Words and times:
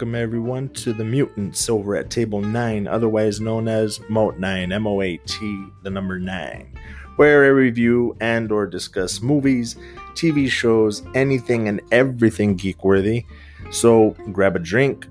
welcome 0.00 0.14
everyone 0.14 0.66
to 0.70 0.94
the 0.94 1.04
Mutants 1.04 1.68
over 1.68 1.94
at 1.94 2.08
Table 2.08 2.40
9, 2.40 2.86
otherwise 2.86 3.38
known 3.38 3.68
as 3.68 4.00
Moat 4.08 4.38
9, 4.38 4.72
M 4.72 4.86
O 4.86 5.02
A 5.02 5.18
T, 5.18 5.66
the 5.82 5.90
number 5.90 6.18
9, 6.18 6.74
where 7.16 7.44
I 7.44 7.48
review 7.48 8.16
and 8.18 8.50
or 8.50 8.66
discuss 8.66 9.20
movies, 9.20 9.76
TV 10.14 10.48
shows, 10.48 11.02
anything 11.14 11.68
and 11.68 11.82
everything 11.92 12.56
geek 12.56 12.82
worthy. 12.82 13.26
So 13.70 14.16
grab 14.32 14.56
a 14.56 14.58
drink 14.58 15.06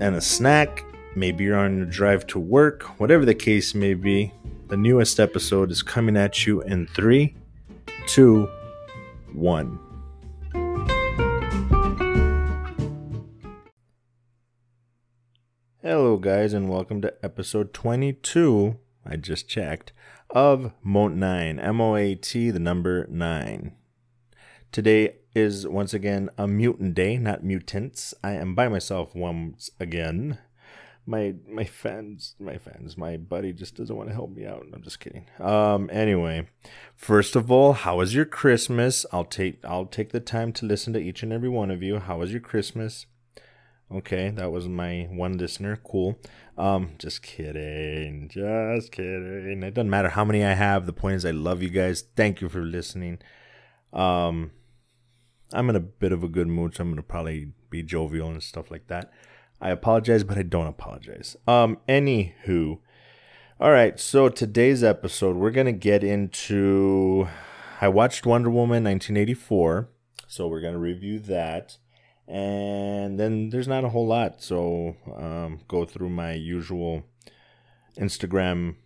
and 0.00 0.14
a 0.14 0.20
snack. 0.20 0.84
Maybe 1.16 1.44
you're 1.44 1.56
on 1.56 1.78
your 1.78 1.86
drive 1.86 2.26
to 2.26 2.38
work, 2.38 2.82
whatever 3.00 3.24
the 3.24 3.34
case 3.34 3.74
may 3.74 3.94
be. 3.94 4.30
The 4.68 4.76
newest 4.76 5.18
episode 5.20 5.70
is 5.70 5.82
coming 5.82 6.18
at 6.18 6.46
you 6.46 6.60
in 6.60 6.86
three, 6.88 7.34
two, 8.06 8.46
one. 9.32 9.78
Hello, 15.86 16.16
guys, 16.16 16.54
and 16.54 16.70
welcome 16.70 17.02
to 17.02 17.12
episode 17.22 17.74
22. 17.74 18.78
I 19.04 19.16
just 19.16 19.50
checked 19.50 19.92
of 20.30 20.72
Moat 20.82 21.12
9, 21.12 21.58
M 21.58 21.78
O 21.78 21.94
A 21.94 22.14
T, 22.14 22.50
the 22.50 22.58
number 22.58 23.06
9. 23.10 23.70
Today 24.72 25.16
is 25.34 25.68
once 25.68 25.92
again 25.92 26.30
a 26.38 26.48
mutant 26.48 26.94
day, 26.94 27.18
not 27.18 27.44
mutants. 27.44 28.14
I 28.24 28.30
am 28.30 28.54
by 28.54 28.66
myself 28.68 29.14
once 29.14 29.68
again. 29.78 30.38
My 31.04 31.34
my 31.46 31.64
fans, 31.64 32.34
my 32.40 32.56
fans, 32.56 32.96
my 32.96 33.18
buddy 33.18 33.52
just 33.52 33.74
doesn't 33.74 33.94
want 33.94 34.08
to 34.08 34.14
help 34.14 34.30
me 34.30 34.46
out. 34.46 34.64
I'm 34.72 34.80
just 34.80 35.00
kidding. 35.00 35.26
Um 35.38 35.90
anyway, 35.92 36.48
first 36.96 37.36
of 37.36 37.50
all, 37.50 37.74
how 37.74 37.98
was 37.98 38.14
your 38.14 38.24
Christmas? 38.24 39.04
I'll 39.12 39.26
take 39.26 39.62
I'll 39.62 39.84
take 39.84 40.12
the 40.12 40.20
time 40.20 40.54
to 40.54 40.64
listen 40.64 40.94
to 40.94 40.98
each 40.98 41.22
and 41.22 41.30
every 41.30 41.50
one 41.50 41.70
of 41.70 41.82
you. 41.82 41.98
How 41.98 42.20
was 42.20 42.32
your 42.32 42.40
Christmas? 42.40 43.04
Okay, 43.92 44.30
that 44.30 44.50
was 44.50 44.66
my 44.66 45.08
one 45.10 45.38
listener. 45.38 45.76
Cool. 45.84 46.18
Um, 46.56 46.92
just 46.98 47.22
kidding. 47.22 48.28
Just 48.28 48.92
kidding. 48.92 49.62
It 49.62 49.74
doesn't 49.74 49.90
matter 49.90 50.08
how 50.08 50.24
many 50.24 50.44
I 50.44 50.54
have. 50.54 50.86
The 50.86 50.92
point 50.92 51.16
is 51.16 51.24
I 51.24 51.30
love 51.30 51.62
you 51.62 51.70
guys. 51.70 52.02
Thank 52.16 52.40
you 52.40 52.48
for 52.48 52.62
listening. 52.62 53.18
Um 53.92 54.50
I'm 55.52 55.70
in 55.70 55.76
a 55.76 55.80
bit 55.80 56.12
of 56.12 56.24
a 56.24 56.28
good 56.28 56.48
mood, 56.48 56.74
so 56.74 56.82
I'm 56.82 56.90
gonna 56.90 57.02
probably 57.02 57.52
be 57.70 57.82
jovial 57.82 58.28
and 58.28 58.42
stuff 58.42 58.70
like 58.70 58.88
that. 58.88 59.12
I 59.60 59.70
apologize, 59.70 60.24
but 60.24 60.36
I 60.36 60.42
don't 60.42 60.66
apologize. 60.66 61.36
Um, 61.46 61.78
anywho. 61.88 62.80
Alright, 63.60 64.00
so 64.00 64.28
today's 64.28 64.82
episode 64.82 65.36
we're 65.36 65.52
gonna 65.52 65.72
get 65.72 66.02
into 66.02 67.28
I 67.80 67.88
watched 67.88 68.26
Wonder 68.26 68.50
Woman 68.50 68.82
1984, 68.82 69.90
so 70.26 70.48
we're 70.48 70.60
gonna 70.60 70.78
review 70.78 71.20
that 71.20 71.78
and 72.26 73.20
then 73.20 73.50
there's 73.50 73.68
not 73.68 73.84
a 73.84 73.88
whole 73.90 74.06
lot 74.06 74.40
so 74.40 74.96
um, 75.16 75.60
go 75.68 75.84
through 75.84 76.08
my 76.08 76.32
usual 76.32 77.04
instagram 77.98 78.76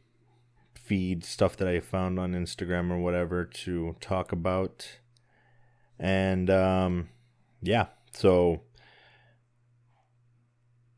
feed 0.75 1.25
stuff 1.25 1.57
that 1.57 1.69
i 1.69 1.79
found 1.79 2.19
on 2.19 2.33
instagram 2.33 2.91
or 2.91 2.99
whatever 2.99 3.45
to 3.45 3.95
talk 4.01 4.33
about 4.33 4.99
and 5.99 6.51
um, 6.51 7.09
yeah 7.63 7.87
so 8.13 8.61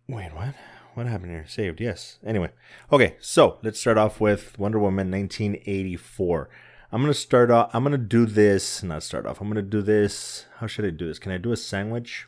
wait 0.09 0.35
what 0.35 0.55
what 0.95 1.07
happened 1.07 1.31
here 1.31 1.47
saved 1.47 1.81
yes 1.81 2.19
anyway 2.25 2.51
okay 2.91 3.17
so 3.21 3.59
let's 3.63 3.79
start 3.79 3.99
off 3.99 4.21
with 4.21 4.59
wonder 4.59 4.79
woman 4.79 5.11
1984 5.11 6.49
I'm 6.93 7.03
gonna 7.03 7.15
start 7.15 7.53
off. 7.53 7.71
I'm 7.73 7.85
gonna 7.85 7.99
do 7.99 8.27
this. 8.27 8.83
Not 8.83 9.05
start 9.05 9.25
off. 9.25 9.41
I'm 9.41 9.47
gonna 9.47 9.63
do 9.63 9.81
this. 9.81 10.47
How 10.57 10.67
should 10.67 10.85
I 10.85 10.91
do 10.91 11.07
this? 11.07 11.21
Can 11.21 11.31
I 11.31 11.39
do 11.39 11.53
a 11.53 11.57
sandwich? 11.57 12.27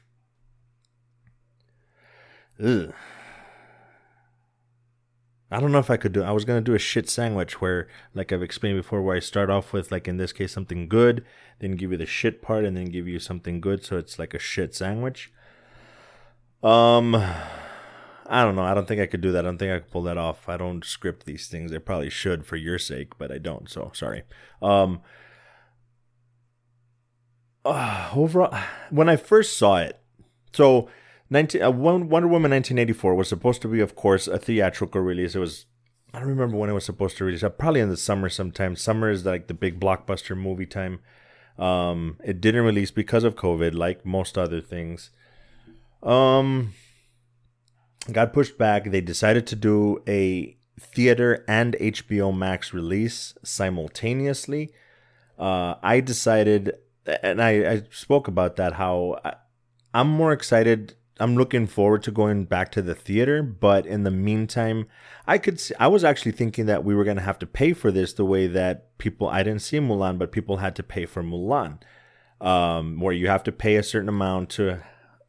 Ugh. 2.62 2.92
I 5.50 5.60
don't 5.60 5.70
know 5.70 5.78
if 5.78 5.91
I 5.91 5.98
could 5.98 6.12
do. 6.12 6.22
I 6.22 6.31
was 6.31 6.47
gonna 6.47 6.62
do 6.62 6.75
a 6.75 6.78
shit 6.78 7.10
sandwich 7.10 7.60
where, 7.60 7.87
like 8.14 8.32
I've 8.32 8.42
explained 8.42 8.78
before, 8.78 9.03
where 9.03 9.16
I 9.16 9.20
start 9.20 9.50
off 9.50 9.75
with, 9.75 9.92
like 9.92 10.09
in 10.09 10.16
this 10.16 10.32
case, 10.32 10.50
something 10.50 10.88
good, 10.88 11.26
then 11.59 11.76
give 11.76 11.92
you 11.92 11.98
the 11.98 12.06
shit 12.06 12.41
part, 12.41 12.64
and 12.64 12.75
then 12.75 12.87
give 12.87 13.06
you 13.06 13.19
something 13.19 13.60
good, 13.60 13.84
so 13.84 13.98
it's 13.98 14.19
like 14.19 14.32
a 14.32 14.38
shit 14.38 14.75
sandwich. 14.75 15.31
Um, 16.62 17.14
I 17.14 18.44
don't 18.44 18.56
know. 18.56 18.62
I 18.62 18.72
don't 18.72 18.88
think 18.88 19.03
I 19.03 19.06
could 19.06 19.20
do 19.20 19.31
that. 19.32 19.41
I 19.41 19.48
don't 19.48 19.58
think 19.58 19.72
I 19.72 19.81
could 19.81 19.91
pull 19.91 20.04
that 20.04 20.16
off. 20.16 20.48
I 20.48 20.56
don't 20.56 20.84
script 20.87 21.26
these 21.26 21.48
things. 21.48 21.70
I 21.70 21.78
probably 21.78 22.08
should 22.08 22.47
for 22.47 22.56
your 22.56 22.78
sake, 22.78 23.19
but 23.19 23.31
I 23.31 23.37
don't. 23.37 23.69
So 23.69 23.91
sorry. 23.94 24.22
Um, 24.62 25.03
uh, 27.64 28.10
overall, 28.16 28.56
when 28.88 29.10
I 29.10 29.16
first 29.16 29.58
saw 29.58 29.76
it, 29.78 30.00
so 30.54 30.88
19, 31.32 31.62
uh, 31.62 31.70
Wonder 31.70 32.28
Woman 32.28 32.50
1984 32.50 33.15
was 33.15 33.26
supposed 33.26 33.62
to 33.62 33.69
be, 33.69 33.81
of 33.81 33.97
course, 33.97 34.28
a 34.28 34.38
theatrical 34.38 35.00
release. 35.00 35.34
It 35.34 35.38
was, 35.38 35.65
I 36.12 36.19
don't 36.19 36.28
remember 36.28 36.59
when 36.59 36.69
it 36.69 36.75
was 36.75 36.84
supposed 36.84 37.16
to 37.16 37.25
release. 37.25 37.43
Uh, 37.43 37.48
probably 37.48 37.81
in 37.81 37.88
the 37.88 37.97
summer 37.97 38.28
sometime. 38.28 38.76
Summer 38.76 39.10
is 39.10 39.25
like 39.25 39.47
the 39.47 39.54
big 39.54 39.81
blockbuster 39.81 40.37
movie 40.37 40.66
time. 40.66 41.00
Um, 41.59 42.19
it 42.22 42.43
didn't 42.43 42.65
release 42.65 42.91
because 42.91 43.25
of 43.25 43.34
COVID, 43.34 43.75
like 43.75 44.04
most 44.04 44.37
other 44.37 44.60
things. 44.60 45.10
Um, 46.03 46.75
got 48.12 48.34
pushed 48.34 48.59
back. 48.59 48.91
They 48.91 49.00
decided 49.00 49.47
to 49.47 49.56
do 49.56 50.03
a 50.06 50.59
theater 50.78 51.47
and 51.49 51.76
HBO 51.81 52.37
Max 52.37 52.75
release 52.75 53.32
simultaneously. 53.43 54.70
Uh, 55.38 55.76
I 55.82 56.00
decided, 56.00 56.75
and 57.06 57.41
I, 57.41 57.50
I 57.72 57.82
spoke 57.91 58.28
about 58.28 58.56
that, 58.56 58.75
how 58.75 59.19
I, 59.25 59.37
I'm 59.94 60.09
more 60.09 60.32
excited 60.32 60.94
I'm 61.22 61.37
looking 61.37 61.69
forward 61.69 62.03
to 62.03 62.10
going 62.10 62.47
back 62.47 62.72
to 62.72 62.83
the 62.83 62.97
theater, 62.97 63.44
but 63.44 63.87
in 63.87 64.03
the 64.03 64.10
meantime, 64.10 64.88
I 65.25 65.38
could 65.38 65.60
see, 65.60 65.72
I 65.78 65.87
was 65.87 66.03
actually 66.03 66.33
thinking 66.33 66.66
that 66.66 66.83
we 66.83 66.97
were 66.97 67.05
going 67.05 67.16
to 67.16 67.22
have 67.22 67.38
to 67.38 67.47
pay 67.47 67.75
for 67.75 67.93
this 67.93 68.12
the 68.12 68.25
way 68.25 68.49
that 68.49 68.99
people 68.99 69.28
I 69.28 69.44
didn't 69.44 69.62
see 69.62 69.78
Mulan, 69.78 70.19
but 70.19 70.32
people 70.32 70.56
had 70.56 70.75
to 70.77 70.82
pay 70.82 71.06
for 71.06 71.22
Mulan. 71.22 71.78
Um, 72.41 72.99
where 72.99 73.12
you 73.12 73.28
have 73.28 73.44
to 73.44 73.53
pay 73.53 73.77
a 73.77 73.84
certain 73.84 74.09
amount 74.09 74.50
to 74.50 74.82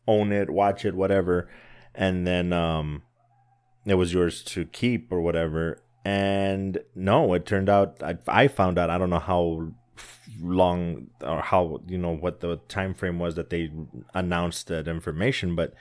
own 0.07 0.31
it, 0.31 0.49
watch 0.49 0.83
it, 0.83 0.95
whatever, 0.95 1.47
and 1.93 2.25
then 2.25 2.51
um, 2.51 3.03
it 3.85 3.93
was 3.93 4.15
yours 4.15 4.41
to 4.45 4.65
keep 4.65 5.11
or 5.11 5.21
whatever. 5.21 5.77
And 6.03 6.79
no, 6.95 7.35
it 7.35 7.45
turned 7.45 7.69
out 7.69 8.01
I, 8.01 8.17
I 8.27 8.47
found 8.47 8.79
out 8.79 8.89
I 8.89 8.97
don't 8.97 9.11
know 9.11 9.19
how 9.19 9.73
long 10.39 11.07
or 11.21 11.41
how 11.41 11.81
you 11.87 11.97
know 11.97 12.15
what 12.15 12.39
the 12.39 12.57
time 12.67 12.93
frame 12.93 13.19
was 13.19 13.35
that 13.35 13.49
they 13.49 13.71
announced 14.13 14.67
that 14.67 14.87
information 14.87 15.55
but 15.55 15.73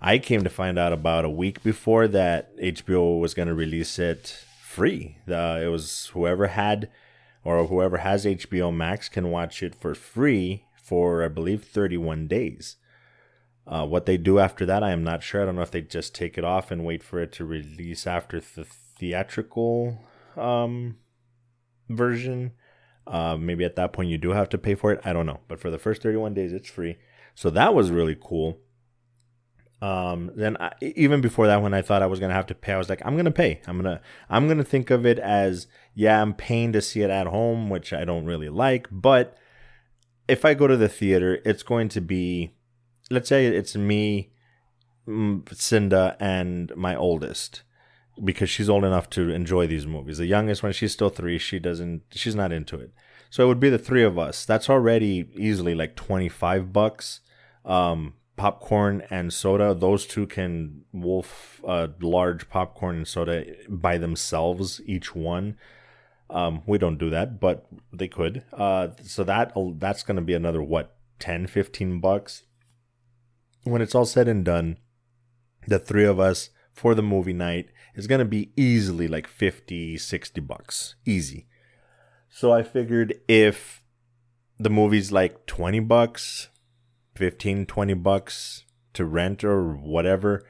i 0.00 0.18
came 0.18 0.44
to 0.44 0.50
find 0.50 0.78
out 0.78 0.92
about 0.92 1.24
a 1.24 1.30
week 1.30 1.62
before 1.62 2.06
that 2.06 2.56
hbo 2.58 3.20
was 3.20 3.34
going 3.34 3.48
to 3.48 3.54
release 3.54 3.98
it 3.98 4.44
free. 4.76 5.16
Uh, 5.26 5.58
it 5.62 5.68
was 5.68 6.10
whoever 6.12 6.48
had 6.48 6.90
or 7.42 7.66
whoever 7.66 7.96
has 7.98 8.26
hbo 8.26 8.74
max 8.74 9.08
can 9.08 9.30
watch 9.30 9.62
it 9.62 9.74
for 9.74 9.94
free 9.94 10.66
for 10.74 11.24
i 11.24 11.28
believe 11.28 11.64
31 11.64 12.28
days. 12.28 12.76
Uh, 13.66 13.86
what 13.86 14.04
they 14.04 14.18
do 14.18 14.38
after 14.38 14.66
that 14.66 14.82
i 14.82 14.90
am 14.90 15.02
not 15.02 15.22
sure. 15.22 15.42
I 15.42 15.46
don't 15.46 15.56
know 15.56 15.62
if 15.62 15.70
they 15.70 15.80
just 15.80 16.14
take 16.14 16.36
it 16.36 16.44
off 16.44 16.70
and 16.70 16.84
wait 16.84 17.02
for 17.02 17.20
it 17.20 17.32
to 17.32 17.44
release 17.46 18.06
after 18.06 18.38
the 18.38 18.66
theatrical 18.98 19.98
um, 20.36 20.98
version 21.88 22.52
uh, 23.06 23.36
maybe 23.38 23.64
at 23.64 23.76
that 23.76 23.92
point 23.92 24.10
you 24.10 24.18
do 24.18 24.30
have 24.30 24.48
to 24.50 24.58
pay 24.58 24.74
for 24.74 24.92
it. 24.92 25.00
I 25.04 25.12
don't 25.12 25.26
know. 25.26 25.40
But 25.48 25.60
for 25.60 25.70
the 25.70 25.78
first 25.78 26.02
31 26.02 26.34
days, 26.34 26.52
it's 26.52 26.68
free. 26.68 26.96
So 27.34 27.50
that 27.50 27.74
was 27.74 27.90
really 27.90 28.16
cool. 28.20 28.58
Um, 29.82 30.30
then 30.34 30.56
I, 30.58 30.72
even 30.80 31.20
before 31.20 31.46
that, 31.46 31.60
when 31.60 31.74
I 31.74 31.82
thought 31.82 32.02
I 32.02 32.06
was 32.06 32.18
gonna 32.18 32.32
have 32.32 32.46
to 32.46 32.54
pay, 32.54 32.72
I 32.72 32.78
was 32.78 32.88
like, 32.88 33.02
I'm 33.04 33.16
gonna 33.16 33.30
pay. 33.30 33.60
I'm 33.66 33.76
gonna 33.76 34.00
I'm 34.30 34.48
gonna 34.48 34.64
think 34.64 34.90
of 34.90 35.04
it 35.04 35.18
as 35.18 35.66
yeah, 35.94 36.20
I'm 36.20 36.32
paying 36.32 36.72
to 36.72 36.80
see 36.80 37.02
it 37.02 37.10
at 37.10 37.26
home, 37.26 37.68
which 37.68 37.92
I 37.92 38.04
don't 38.04 38.24
really 38.24 38.48
like. 38.48 38.88
But 38.90 39.36
if 40.28 40.44
I 40.44 40.54
go 40.54 40.66
to 40.66 40.76
the 40.76 40.88
theater, 40.88 41.40
it's 41.44 41.62
going 41.62 41.88
to 41.90 42.00
be, 42.00 42.54
let's 43.10 43.28
say 43.28 43.46
it's 43.46 43.76
me, 43.76 44.32
Cinda, 45.52 46.16
and 46.18 46.74
my 46.74 46.96
oldest 46.96 47.62
because 48.22 48.50
she's 48.50 48.68
old 48.68 48.84
enough 48.84 49.10
to 49.10 49.30
enjoy 49.30 49.66
these 49.66 49.86
movies. 49.86 50.18
The 50.18 50.26
youngest 50.26 50.62
one, 50.62 50.72
she's 50.72 50.92
still 50.92 51.10
three. 51.10 51.38
She 51.38 51.58
doesn't. 51.58 52.02
She's 52.12 52.34
not 52.34 52.52
into 52.52 52.78
it. 52.78 52.92
So 53.30 53.44
it 53.44 53.48
would 53.48 53.60
be 53.60 53.70
the 53.70 53.78
three 53.78 54.02
of 54.02 54.18
us. 54.18 54.44
That's 54.44 54.70
already 54.70 55.28
easily 55.36 55.74
like 55.74 55.96
twenty 55.96 56.28
five 56.28 56.72
bucks. 56.72 57.20
Um, 57.64 58.14
popcorn 58.36 59.02
and 59.10 59.32
soda. 59.32 59.74
Those 59.74 60.06
two 60.06 60.26
can 60.26 60.84
wolf 60.92 61.60
a 61.66 61.90
large 62.00 62.48
popcorn 62.48 62.96
and 62.96 63.08
soda 63.08 63.44
by 63.68 63.98
themselves, 63.98 64.80
each 64.86 65.14
one. 65.14 65.56
Um, 66.28 66.62
we 66.66 66.78
don't 66.78 66.98
do 66.98 67.10
that, 67.10 67.40
but 67.40 67.66
they 67.92 68.08
could. 68.08 68.44
Uh, 68.52 68.88
so 69.02 69.24
that 69.24 69.52
that's 69.78 70.02
going 70.02 70.16
to 70.16 70.22
be 70.22 70.34
another 70.34 70.62
what 70.62 70.96
10, 71.18 71.46
15 71.46 72.00
bucks. 72.00 72.42
When 73.64 73.82
it's 73.82 73.94
all 73.94 74.06
said 74.06 74.28
and 74.28 74.44
done, 74.44 74.78
the 75.66 75.78
three 75.78 76.04
of 76.04 76.20
us 76.20 76.50
for 76.72 76.94
the 76.94 77.02
movie 77.02 77.32
night 77.32 77.70
is 77.96 78.06
going 78.06 78.20
to 78.20 78.24
be 78.24 78.50
easily 78.56 79.08
like 79.08 79.26
50, 79.26 79.98
60 79.98 80.40
bucks. 80.42 80.94
Easy. 81.04 81.46
So 82.28 82.52
I 82.52 82.62
figured 82.62 83.14
if 83.26 83.82
the 84.58 84.70
movie's 84.70 85.10
like 85.10 85.46
20 85.46 85.80
bucks, 85.80 86.48
15, 87.16 87.66
20 87.66 87.94
bucks 87.94 88.64
to 88.92 89.04
rent 89.04 89.44
or 89.44 89.74
whatever. 89.74 90.44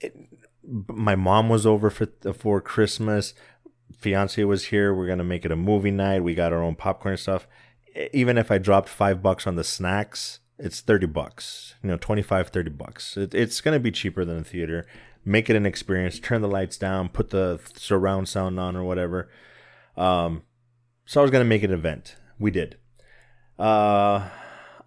It, 0.00 0.16
my 0.62 1.16
mom 1.16 1.48
was 1.48 1.66
over 1.66 1.90
for 1.90 2.06
for 2.34 2.60
Christmas. 2.60 3.34
Fiance 3.96 4.42
was 4.44 4.66
here. 4.66 4.94
We're 4.94 5.06
gonna 5.06 5.24
make 5.24 5.44
it 5.44 5.52
a 5.52 5.56
movie 5.56 5.90
night. 5.90 6.22
We 6.22 6.34
got 6.34 6.52
our 6.52 6.62
own 6.62 6.74
popcorn 6.74 7.12
and 7.12 7.20
stuff. 7.20 7.48
Even 8.12 8.38
if 8.38 8.50
I 8.50 8.58
dropped 8.58 8.88
five 8.88 9.22
bucks 9.22 9.46
on 9.46 9.56
the 9.56 9.64
snacks, 9.64 10.40
it's 10.58 10.80
30 10.80 11.06
bucks. 11.06 11.74
You 11.82 11.90
know, 11.90 11.96
25, 11.96 12.48
30 12.48 12.70
bucks. 12.70 13.16
It, 13.16 13.34
it's 13.34 13.60
gonna 13.60 13.80
be 13.80 13.90
cheaper 13.90 14.24
than 14.24 14.38
a 14.38 14.44
theater. 14.44 14.86
Make 15.24 15.50
it 15.50 15.56
an 15.56 15.66
experience. 15.66 16.18
Turn 16.18 16.42
the 16.42 16.48
lights 16.48 16.76
down. 16.76 17.08
Put 17.08 17.30
the 17.30 17.60
surround 17.76 18.28
sound 18.28 18.58
on 18.58 18.76
or 18.76 18.84
whatever. 18.84 19.30
Um, 19.96 20.42
so 21.04 21.20
I 21.20 21.22
was 21.22 21.30
gonna 21.30 21.44
make 21.44 21.62
an 21.62 21.72
event. 21.72 22.16
We 22.38 22.50
did. 22.50 22.78
Uh, 23.58 24.28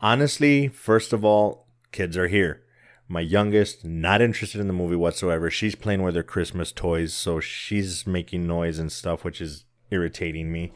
honestly, 0.01 0.67
first 0.67 1.13
of 1.13 1.23
all, 1.23 1.67
kids 1.91 2.17
are 2.17 2.27
here. 2.27 2.63
My 3.07 3.21
youngest, 3.21 3.85
not 3.85 4.21
interested 4.21 4.59
in 4.59 4.67
the 4.67 4.73
movie 4.73 4.95
whatsoever. 4.95 5.51
She's 5.51 5.75
playing 5.75 6.01
with 6.01 6.15
her 6.15 6.23
Christmas 6.23 6.71
toys, 6.71 7.13
so 7.13 7.39
she's 7.39 8.07
making 8.07 8.47
noise 8.47 8.79
and 8.79 8.91
stuff, 8.91 9.23
which 9.23 9.39
is 9.39 9.65
irritating 9.91 10.51
me. 10.51 10.71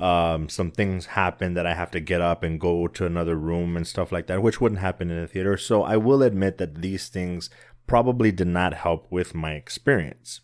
Um, 0.00 0.48
some 0.48 0.70
things 0.70 1.06
happen 1.06 1.54
that 1.54 1.66
I 1.66 1.74
have 1.74 1.90
to 1.92 2.00
get 2.00 2.20
up 2.20 2.42
and 2.42 2.60
go 2.60 2.88
to 2.88 3.06
another 3.06 3.36
room 3.36 3.76
and 3.76 3.86
stuff 3.86 4.10
like 4.10 4.26
that, 4.28 4.42
which 4.42 4.60
wouldn't 4.60 4.80
happen 4.80 5.10
in 5.10 5.22
a 5.22 5.28
theater. 5.28 5.56
So 5.56 5.82
I 5.82 5.96
will 5.96 6.22
admit 6.22 6.58
that 6.58 6.76
these 6.76 7.08
things 7.08 7.50
probably 7.86 8.32
did 8.32 8.48
not 8.48 8.74
help 8.74 9.10
with 9.10 9.34
my 9.34 9.52
experience. 9.52 10.40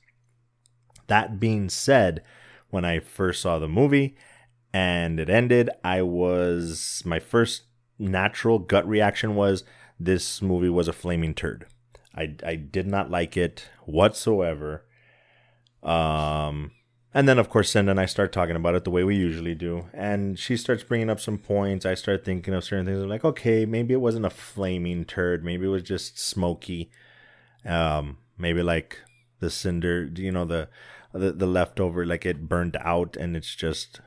That 1.07 1.41
being 1.41 1.69
said, 1.69 2.23
when 2.71 2.85
I 2.85 3.01
first 3.01 3.43
saw 3.43 3.59
the 3.59 3.69
movie 3.69 4.17
and 4.73 5.19
it 5.19 5.29
ended, 5.29 5.71
I 5.83 6.03
was 6.03 7.03
my 7.05 7.19
first 7.19 7.63
natural 7.99 8.59
gut 8.59 8.89
reaction 8.89 9.35
was 9.35 9.65
this 9.99 10.41
movie 10.41 10.69
was 10.69 10.89
a 10.89 10.93
flaming 10.93 11.35
turd. 11.35 11.67
I, 12.15 12.37
I 12.45 12.57
did 12.57 12.87
not 12.87 13.11
like 13.11 13.37
it 13.37 13.69
whatsoever. 13.85 14.85
Um, 15.83 16.73
and 17.13 17.29
then, 17.29 17.39
of 17.39 17.51
course, 17.51 17.71
Senda 17.71 17.91
and 17.91 18.01
I 18.01 18.07
start 18.07 18.33
talking 18.33 18.57
about 18.57 18.75
it 18.75 18.85
the 18.85 18.91
way 18.91 19.03
we 19.05 19.17
usually 19.17 19.55
do. 19.55 19.87
And 19.93 20.39
she 20.39 20.57
starts 20.57 20.85
bringing 20.85 21.11
up 21.11 21.21
some 21.21 21.39
points. 21.39 21.85
I 21.85 21.95
start 21.95 22.25
thinking 22.25 22.55
of 22.55 22.65
certain 22.65 22.87
things. 22.87 23.03
I'm 23.03 23.09
like, 23.09 23.25
okay, 23.25 23.67
maybe 23.67 23.95
it 23.95 24.01
wasn't 24.01 24.27
a 24.27 24.31
flaming 24.31 25.05
turd. 25.05 25.45
Maybe 25.45 25.67
it 25.67 25.71
was 25.71 25.83
just 25.83 26.19
smoky. 26.19 26.91
Um, 27.65 28.19
maybe 28.39 28.62
like 28.62 28.99
the 29.41 29.51
cinder, 29.51 30.11
you 30.15 30.33
know, 30.33 30.45
the, 30.45 30.69
the, 31.12 31.33
the 31.33 31.47
leftover, 31.47 32.07
like 32.07 32.25
it 32.25 32.49
burned 32.49 32.77
out 32.81 33.17
and 33.17 33.37
it's 33.37 33.55
just, 33.55 34.01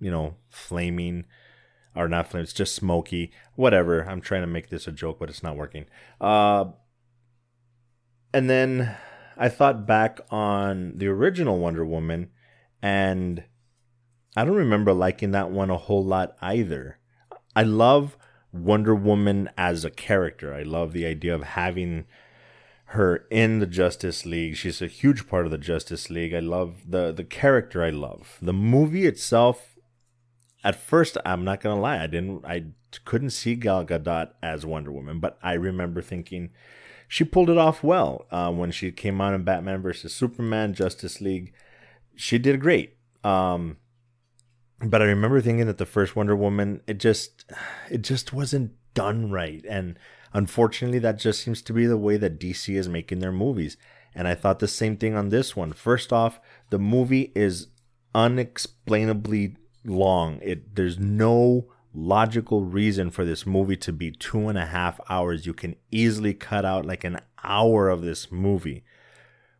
you 0.00 0.10
know, 0.10 0.36
flaming 0.48 1.24
or 1.96 2.08
not 2.08 2.28
flaming. 2.28 2.44
It's 2.44 2.52
just 2.52 2.74
smoky. 2.74 3.32
Whatever. 3.54 4.02
I'm 4.02 4.20
trying 4.20 4.42
to 4.42 4.46
make 4.46 4.68
this 4.68 4.86
a 4.86 4.92
joke, 4.92 5.18
but 5.18 5.30
it's 5.30 5.42
not 5.42 5.56
working. 5.56 5.86
Uh, 6.20 6.66
and 8.32 8.50
then 8.50 8.96
I 9.36 9.48
thought 9.48 9.86
back 9.86 10.20
on 10.30 10.94
the 10.96 11.06
original 11.08 11.58
Wonder 11.58 11.84
Woman, 11.84 12.30
and 12.82 13.44
I 14.36 14.44
don't 14.44 14.56
remember 14.56 14.92
liking 14.92 15.30
that 15.32 15.50
one 15.50 15.70
a 15.70 15.76
whole 15.76 16.04
lot 16.04 16.36
either. 16.40 16.98
I 17.54 17.62
love 17.62 18.16
Wonder 18.52 18.94
Woman 18.94 19.50
as 19.56 19.84
a 19.84 19.90
character. 19.90 20.52
I 20.52 20.62
love 20.62 20.92
the 20.92 21.06
idea 21.06 21.34
of 21.34 21.42
having 21.42 22.06
her 22.94 23.26
in 23.30 23.58
the 23.60 23.66
Justice 23.66 24.26
League. 24.26 24.56
She's 24.56 24.82
a 24.82 24.86
huge 24.86 25.28
part 25.28 25.44
of 25.44 25.50
the 25.50 25.58
Justice 25.58 26.10
League. 26.10 26.34
I 26.34 26.40
love 26.40 26.90
the 26.90 27.12
the 27.12 27.24
character 27.24 27.84
I 27.84 27.90
love. 27.90 28.38
The 28.42 28.52
movie 28.52 29.06
itself 29.06 29.74
at 30.64 30.76
first, 30.76 31.18
I'm 31.26 31.44
not 31.44 31.60
gonna 31.60 31.80
lie, 31.80 32.02
I 32.02 32.06
didn't, 32.06 32.44
I 32.46 32.64
couldn't 33.04 33.30
see 33.30 33.54
Gal 33.54 33.84
Gadot 33.84 34.30
as 34.42 34.64
Wonder 34.64 34.90
Woman, 34.90 35.20
but 35.20 35.38
I 35.42 35.52
remember 35.52 36.00
thinking 36.00 36.50
she 37.06 37.22
pulled 37.22 37.50
it 37.50 37.58
off 37.58 37.84
well 37.84 38.26
uh, 38.30 38.50
when 38.50 38.70
she 38.70 38.90
came 38.90 39.20
out 39.20 39.34
in 39.34 39.44
Batman 39.44 39.82
versus 39.82 40.14
Superman, 40.14 40.72
Justice 40.72 41.20
League. 41.20 41.52
She 42.16 42.38
did 42.38 42.60
great. 42.60 42.96
Um, 43.22 43.76
but 44.80 45.02
I 45.02 45.04
remember 45.04 45.42
thinking 45.42 45.66
that 45.66 45.76
the 45.76 45.86
first 45.86 46.16
Wonder 46.16 46.34
Woman, 46.34 46.80
it 46.86 46.98
just, 46.98 47.44
it 47.90 48.00
just 48.00 48.32
wasn't 48.32 48.72
done 48.94 49.30
right, 49.30 49.62
and 49.68 49.98
unfortunately, 50.34 50.98
that 50.98 51.18
just 51.18 51.40
seems 51.40 51.62
to 51.62 51.72
be 51.72 51.86
the 51.86 51.96
way 51.96 52.16
that 52.18 52.38
DC 52.38 52.74
is 52.76 52.88
making 52.88 53.20
their 53.20 53.32
movies. 53.32 53.76
And 54.14 54.28
I 54.28 54.34
thought 54.34 54.58
the 54.58 54.68
same 54.68 54.96
thing 54.96 55.16
on 55.16 55.30
this 55.30 55.56
one. 55.56 55.72
First 55.72 56.12
off, 56.12 56.40
the 56.70 56.78
movie 56.78 57.32
is 57.34 57.68
unexplainably 58.14 59.56
long. 59.84 60.38
It 60.42 60.74
there's 60.76 60.98
no 60.98 61.66
logical 61.92 62.62
reason 62.62 63.10
for 63.10 63.24
this 63.24 63.46
movie 63.46 63.76
to 63.76 63.92
be 63.92 64.10
two 64.10 64.48
and 64.48 64.58
a 64.58 64.66
half 64.66 65.00
hours. 65.08 65.46
You 65.46 65.54
can 65.54 65.76
easily 65.90 66.34
cut 66.34 66.64
out 66.64 66.84
like 66.84 67.04
an 67.04 67.20
hour 67.42 67.88
of 67.88 68.02
this 68.02 68.32
movie, 68.32 68.84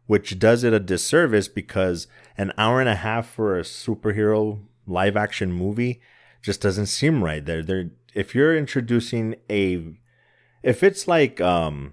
which 0.07 0.39
does 0.39 0.65
it 0.65 0.73
a 0.73 0.81
disservice 0.81 1.49
because 1.49 2.07
an 2.37 2.53
hour 2.59 2.81
and 2.81 2.89
a 2.89 2.97
half 2.97 3.29
for 3.29 3.59
a 3.59 3.63
superhero 3.63 4.61
live 4.87 5.17
action 5.17 5.53
movie 5.53 6.01
just 6.43 6.61
doesn't 6.61 6.87
seem 6.87 7.25
right. 7.25 7.45
There, 7.45 7.63
there. 7.63 7.91
If 8.15 8.35
you're 8.35 8.57
introducing 8.57 9.37
a, 9.51 9.95
if 10.65 10.83
it's 10.83 11.07
like 11.07 11.41
um, 11.41 11.93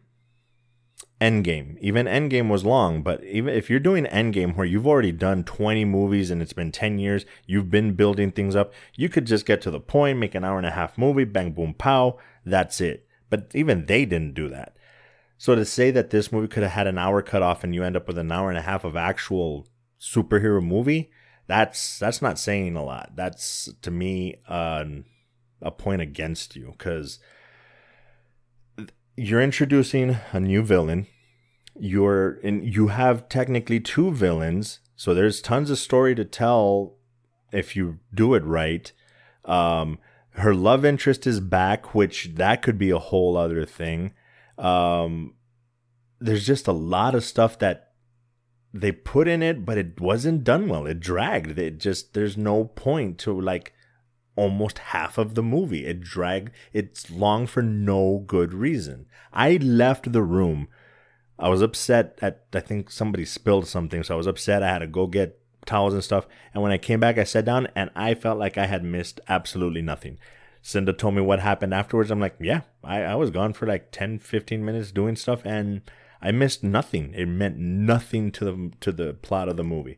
Endgame. 1.21 1.77
Even 1.79 2.07
Endgame 2.07 2.50
was 2.50 2.65
long, 2.65 3.03
but 3.03 3.23
even 3.23 3.53
if 3.53 3.69
you're 3.69 3.79
doing 3.79 4.06
Endgame 4.06 4.56
where 4.56 4.65
you've 4.65 4.88
already 4.88 5.12
done 5.12 5.44
20 5.44 5.85
movies 5.85 6.31
and 6.31 6.41
it's 6.41 6.51
been 6.51 6.71
10 6.71 6.97
years, 6.97 7.25
you've 7.45 7.69
been 7.69 7.94
building 7.94 8.31
things 8.31 8.56
up, 8.56 8.73
you 8.95 9.07
could 9.07 9.27
just 9.27 9.45
get 9.45 9.62
to 9.62 9.69
the 9.69 9.79
point, 9.79 10.18
make 10.18 10.33
an 10.33 10.44
hour 10.44 10.57
and 10.57 10.65
a 10.65 10.71
half 10.71 10.97
movie, 10.97 11.23
bang, 11.23 11.51
boom, 11.51 11.75
pow, 11.75 12.18
that's 12.44 12.81
it. 12.81 13.06
But 13.29 13.51
even 13.53 13.85
they 13.85 14.03
didn't 14.06 14.33
do 14.33 14.50
that. 14.50 14.75
So 15.38 15.53
to 15.53 15.63
say 15.63 15.91
that 15.91 16.09
this 16.09 16.31
movie 16.31 16.47
could 16.47 16.63
have 16.63 16.71
had 16.71 16.88
an 16.88 16.97
hour 16.97 17.21
cut 17.21 17.44
off 17.44 17.63
and 17.63 17.75
you 17.75 17.83
end 17.83 17.95
up 17.95 18.07
with 18.07 18.17
an 18.17 18.31
hour 18.31 18.50
and 18.50 18.57
a 18.57 18.63
half 18.63 18.83
of 18.83 18.95
actual 18.95 19.67
superhero 20.00 20.62
movie, 20.63 21.12
that's 21.45 22.00
that's 22.00 22.21
not 22.21 22.39
saying 22.39 22.75
a 22.75 22.83
lot. 22.83 23.12
That's 23.15 23.69
to 23.83 23.91
me 23.91 24.38
uh, 24.47 24.85
a 25.62 25.71
point 25.71 26.01
against 26.01 26.56
you 26.56 26.74
because 26.77 27.19
you're 29.16 29.42
introducing 29.42 30.18
a 30.31 30.40
new 30.40 30.63
villain. 30.63 31.08
You're 31.80 32.34
in 32.44 32.63
you 32.63 32.88
have 32.88 33.30
technically 33.30 33.80
two 33.80 34.12
villains, 34.12 34.80
so 34.96 35.13
there's 35.13 35.42
tons 35.42 35.69
of 35.69 35.78
story 35.78 36.16
to 36.16 36.25
tell 36.25 36.96
if 37.52 37.75
you 37.75 38.00
do 38.13 38.34
it 38.34 38.44
right. 38.44 38.92
Um, 39.46 40.00
her 40.36 40.54
love 40.54 40.86
interest 40.86 41.27
is 41.27 41.39
back, 41.39 41.94
which 41.94 42.32
that 42.36 42.62
could 42.62 42.77
be 42.77 42.89
a 42.89 43.00
whole 43.00 43.36
other 43.36 43.65
thing. 43.65 44.13
Um, 44.58 45.34
there's 46.20 46.46
just 46.46 46.68
a 46.68 46.74
lot 46.74 47.15
of 47.15 47.24
stuff 47.24 47.60
that 47.60 47.91
they 48.74 48.91
put 48.91 49.27
in 49.27 49.44
it, 49.44 49.65
but 49.65 49.77
it 49.77 50.00
wasn't 50.00 50.44
done 50.44 50.70
well. 50.70 50.86
It 50.86 51.00
dragged. 51.00 51.58
It 51.58 51.80
just 51.80 52.13
there's 52.13 52.38
no 52.38 52.65
point 52.65 53.18
to 53.20 53.39
like 53.39 53.74
almost 54.35 54.79
half 54.79 55.17
of 55.17 55.35
the 55.35 55.43
movie. 55.43 55.85
It 55.85 56.01
dragged, 56.01 56.51
it's 56.73 57.09
long 57.11 57.47
for 57.47 57.61
no 57.61 58.23
good 58.25 58.53
reason. 58.53 59.05
I 59.33 59.57
left 59.57 60.11
the 60.11 60.21
room. 60.21 60.67
I 61.38 61.50
was 61.50 61.61
upset 61.61 62.19
at, 62.21 62.45
I 62.53 62.59
think 62.59 62.91
somebody 62.91 63.25
spilled 63.25 63.67
something. 63.67 64.03
So 64.03 64.13
I 64.13 64.17
was 64.17 64.27
upset. 64.27 64.63
I 64.63 64.69
had 64.69 64.79
to 64.79 64.88
go 64.88 65.07
get 65.07 65.39
towels 65.65 65.93
and 65.93 66.03
stuff. 66.03 66.27
And 66.53 66.61
when 66.61 66.71
I 66.71 66.77
came 66.77 67.00
back, 67.00 67.17
I 67.17 67.23
sat 67.23 67.45
down 67.45 67.67
and 67.75 67.89
I 67.95 68.13
felt 68.13 68.38
like 68.38 68.57
I 68.57 68.67
had 68.67 68.83
missed 68.83 69.19
absolutely 69.27 69.81
nothing. 69.81 70.17
Cinda 70.61 70.93
told 70.93 71.15
me 71.15 71.21
what 71.21 71.39
happened 71.39 71.73
afterwards. 71.73 72.11
I'm 72.11 72.19
like, 72.19 72.35
yeah, 72.39 72.61
I, 72.83 73.01
I 73.01 73.15
was 73.15 73.31
gone 73.31 73.53
for 73.53 73.65
like 73.65 73.91
10, 73.91 74.19
15 74.19 74.63
minutes 74.63 74.91
doing 74.91 75.15
stuff 75.15 75.41
and 75.43 75.81
I 76.21 76.31
missed 76.31 76.63
nothing. 76.63 77.13
It 77.15 77.25
meant 77.25 77.57
nothing 77.57 78.31
to 78.33 78.45
the, 78.45 78.71
to 78.81 78.91
the 78.91 79.13
plot 79.13 79.50
of 79.50 79.57
the 79.57 79.63
movie. 79.63 79.97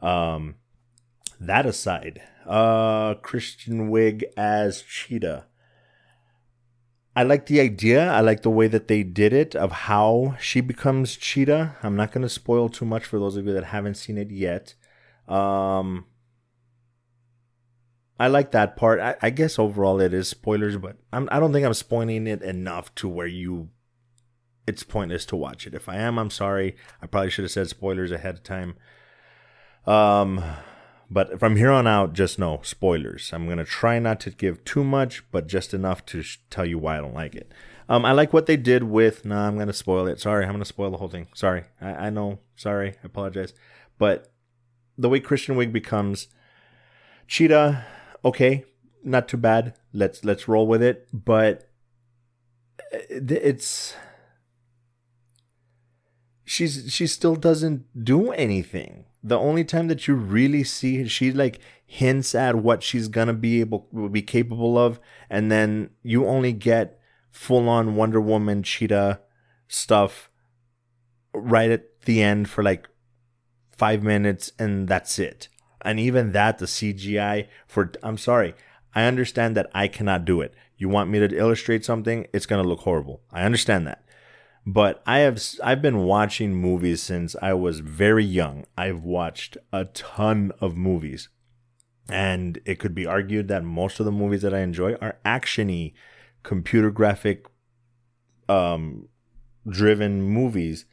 Um, 0.00 0.56
that 1.46 1.66
aside, 1.66 2.22
uh, 2.46 3.14
Kristen 3.14 3.90
Wiig 3.90 4.24
as 4.36 4.82
Cheetah. 4.82 5.46
I 7.14 7.22
like 7.24 7.46
the 7.46 7.60
idea. 7.60 8.10
I 8.10 8.20
like 8.20 8.42
the 8.42 8.50
way 8.50 8.68
that 8.68 8.88
they 8.88 9.02
did 9.02 9.32
it 9.32 9.54
of 9.54 9.70
how 9.72 10.36
she 10.40 10.60
becomes 10.62 11.16
Cheetah. 11.16 11.76
I'm 11.82 11.94
not 11.94 12.10
going 12.10 12.22
to 12.22 12.28
spoil 12.28 12.68
too 12.68 12.86
much 12.86 13.04
for 13.04 13.18
those 13.18 13.36
of 13.36 13.46
you 13.46 13.52
that 13.52 13.64
haven't 13.64 13.96
seen 13.96 14.16
it 14.16 14.30
yet. 14.30 14.74
Um, 15.28 16.06
I 18.18 18.28
like 18.28 18.52
that 18.52 18.76
part. 18.76 19.00
I, 19.00 19.16
I 19.20 19.30
guess 19.30 19.58
overall 19.58 20.00
it 20.00 20.14
is 20.14 20.28
spoilers, 20.28 20.78
but 20.78 20.96
I'm, 21.12 21.28
I 21.30 21.38
don't 21.38 21.52
think 21.52 21.66
I'm 21.66 21.74
spoiling 21.74 22.26
it 22.26 22.40
enough 22.40 22.94
to 22.96 23.08
where 23.08 23.26
you 23.26 23.68
it's 24.66 24.84
pointless 24.84 25.26
to 25.26 25.36
watch 25.36 25.66
it. 25.66 25.74
If 25.74 25.88
I 25.88 25.96
am, 25.96 26.18
I'm 26.18 26.30
sorry. 26.30 26.76
I 27.02 27.06
probably 27.06 27.30
should 27.30 27.44
have 27.44 27.50
said 27.50 27.68
spoilers 27.68 28.12
ahead 28.12 28.36
of 28.36 28.42
time. 28.42 28.76
Um, 29.86 30.42
but 31.12 31.38
from 31.38 31.56
here 31.56 31.70
on 31.70 31.86
out, 31.86 32.14
just 32.14 32.38
know 32.38 32.60
spoilers. 32.62 33.30
I'm 33.32 33.44
going 33.44 33.58
to 33.58 33.64
try 33.64 33.98
not 33.98 34.18
to 34.20 34.30
give 34.30 34.64
too 34.64 34.82
much, 34.82 35.22
but 35.30 35.46
just 35.46 35.74
enough 35.74 36.06
to 36.06 36.22
sh- 36.22 36.38
tell 36.48 36.64
you 36.64 36.78
why 36.78 36.96
I 36.96 37.00
don't 37.02 37.14
like 37.14 37.34
it. 37.34 37.52
Um, 37.88 38.06
I 38.06 38.12
like 38.12 38.32
what 38.32 38.46
they 38.46 38.56
did 38.56 38.84
with. 38.84 39.24
No, 39.24 39.34
nah, 39.34 39.46
I'm 39.46 39.56
going 39.56 39.66
to 39.66 39.74
spoil 39.74 40.06
it. 40.06 40.20
Sorry, 40.20 40.44
I'm 40.44 40.52
going 40.52 40.60
to 40.60 40.64
spoil 40.64 40.90
the 40.90 40.96
whole 40.96 41.08
thing. 41.08 41.28
Sorry. 41.34 41.64
I, 41.80 42.06
I 42.06 42.10
know. 42.10 42.38
Sorry. 42.56 42.92
I 43.02 43.04
apologize. 43.06 43.52
But 43.98 44.32
the 44.96 45.10
way 45.10 45.20
Kristen 45.20 45.56
Wiig 45.56 45.72
becomes 45.72 46.28
Cheetah, 47.26 47.84
okay, 48.24 48.64
not 49.04 49.28
too 49.28 49.36
bad. 49.36 49.74
Let's 49.92 50.24
let's 50.24 50.48
roll 50.48 50.66
with 50.66 50.82
it. 50.82 51.08
But 51.12 51.68
it's 52.90 53.94
she's 56.44 56.92
she 56.92 57.06
still 57.06 57.36
doesn't 57.36 58.04
do 58.04 58.32
anything. 58.32 59.04
The 59.22 59.38
only 59.38 59.64
time 59.64 59.88
that 59.88 60.08
you 60.08 60.14
really 60.14 60.64
see 60.64 61.06
she 61.06 61.30
like 61.30 61.60
hints 61.86 62.34
at 62.34 62.56
what 62.56 62.82
she's 62.82 63.08
gonna 63.08 63.34
be 63.34 63.60
able 63.60 63.86
be 64.10 64.22
capable 64.22 64.76
of, 64.78 64.98
and 65.30 65.50
then 65.50 65.90
you 66.02 66.26
only 66.26 66.52
get 66.52 66.98
full 67.30 67.68
on 67.68 67.94
Wonder 67.94 68.20
Woman 68.20 68.62
cheetah 68.62 69.20
stuff 69.68 70.30
right 71.34 71.70
at 71.70 72.02
the 72.02 72.22
end 72.22 72.48
for 72.48 72.62
like 72.62 72.88
five 73.70 74.02
minutes, 74.02 74.52
and 74.58 74.88
that's 74.88 75.18
it. 75.18 75.48
And 75.82 75.98
even 75.98 76.32
that, 76.32 76.58
the 76.58 76.66
CGI 76.66 77.48
for 77.66 77.92
I'm 78.02 78.18
sorry, 78.18 78.54
I 78.94 79.04
understand 79.04 79.56
that 79.56 79.70
I 79.74 79.88
cannot 79.88 80.24
do 80.24 80.40
it. 80.40 80.54
You 80.76 80.88
want 80.88 81.10
me 81.10 81.18
to 81.20 81.36
illustrate 81.36 81.84
something, 81.84 82.26
it's 82.32 82.46
gonna 82.46 82.62
look 82.62 82.80
horrible. 82.80 83.22
I 83.32 83.42
understand 83.42 83.86
that. 83.86 84.04
But 84.64 85.02
I 85.06 85.18
have 85.20 85.42
I've 85.62 85.82
been 85.82 86.04
watching 86.04 86.54
movies 86.54 87.02
since 87.02 87.34
I 87.42 87.52
was 87.54 87.80
very 87.80 88.24
young. 88.24 88.64
I've 88.76 89.02
watched 89.02 89.56
a 89.72 89.86
ton 89.86 90.52
of 90.60 90.76
movies. 90.76 91.28
And 92.08 92.60
it 92.64 92.78
could 92.78 92.94
be 92.94 93.06
argued 93.06 93.48
that 93.48 93.64
most 93.64 93.98
of 93.98 94.06
the 94.06 94.12
movies 94.12 94.42
that 94.42 94.54
I 94.54 94.60
enjoy 94.60 94.94
are 94.94 95.18
actiony, 95.24 95.94
computer 96.42 96.90
graphic 96.90 97.46
um 98.48 99.08
driven 99.68 100.22
movies. 100.22 100.84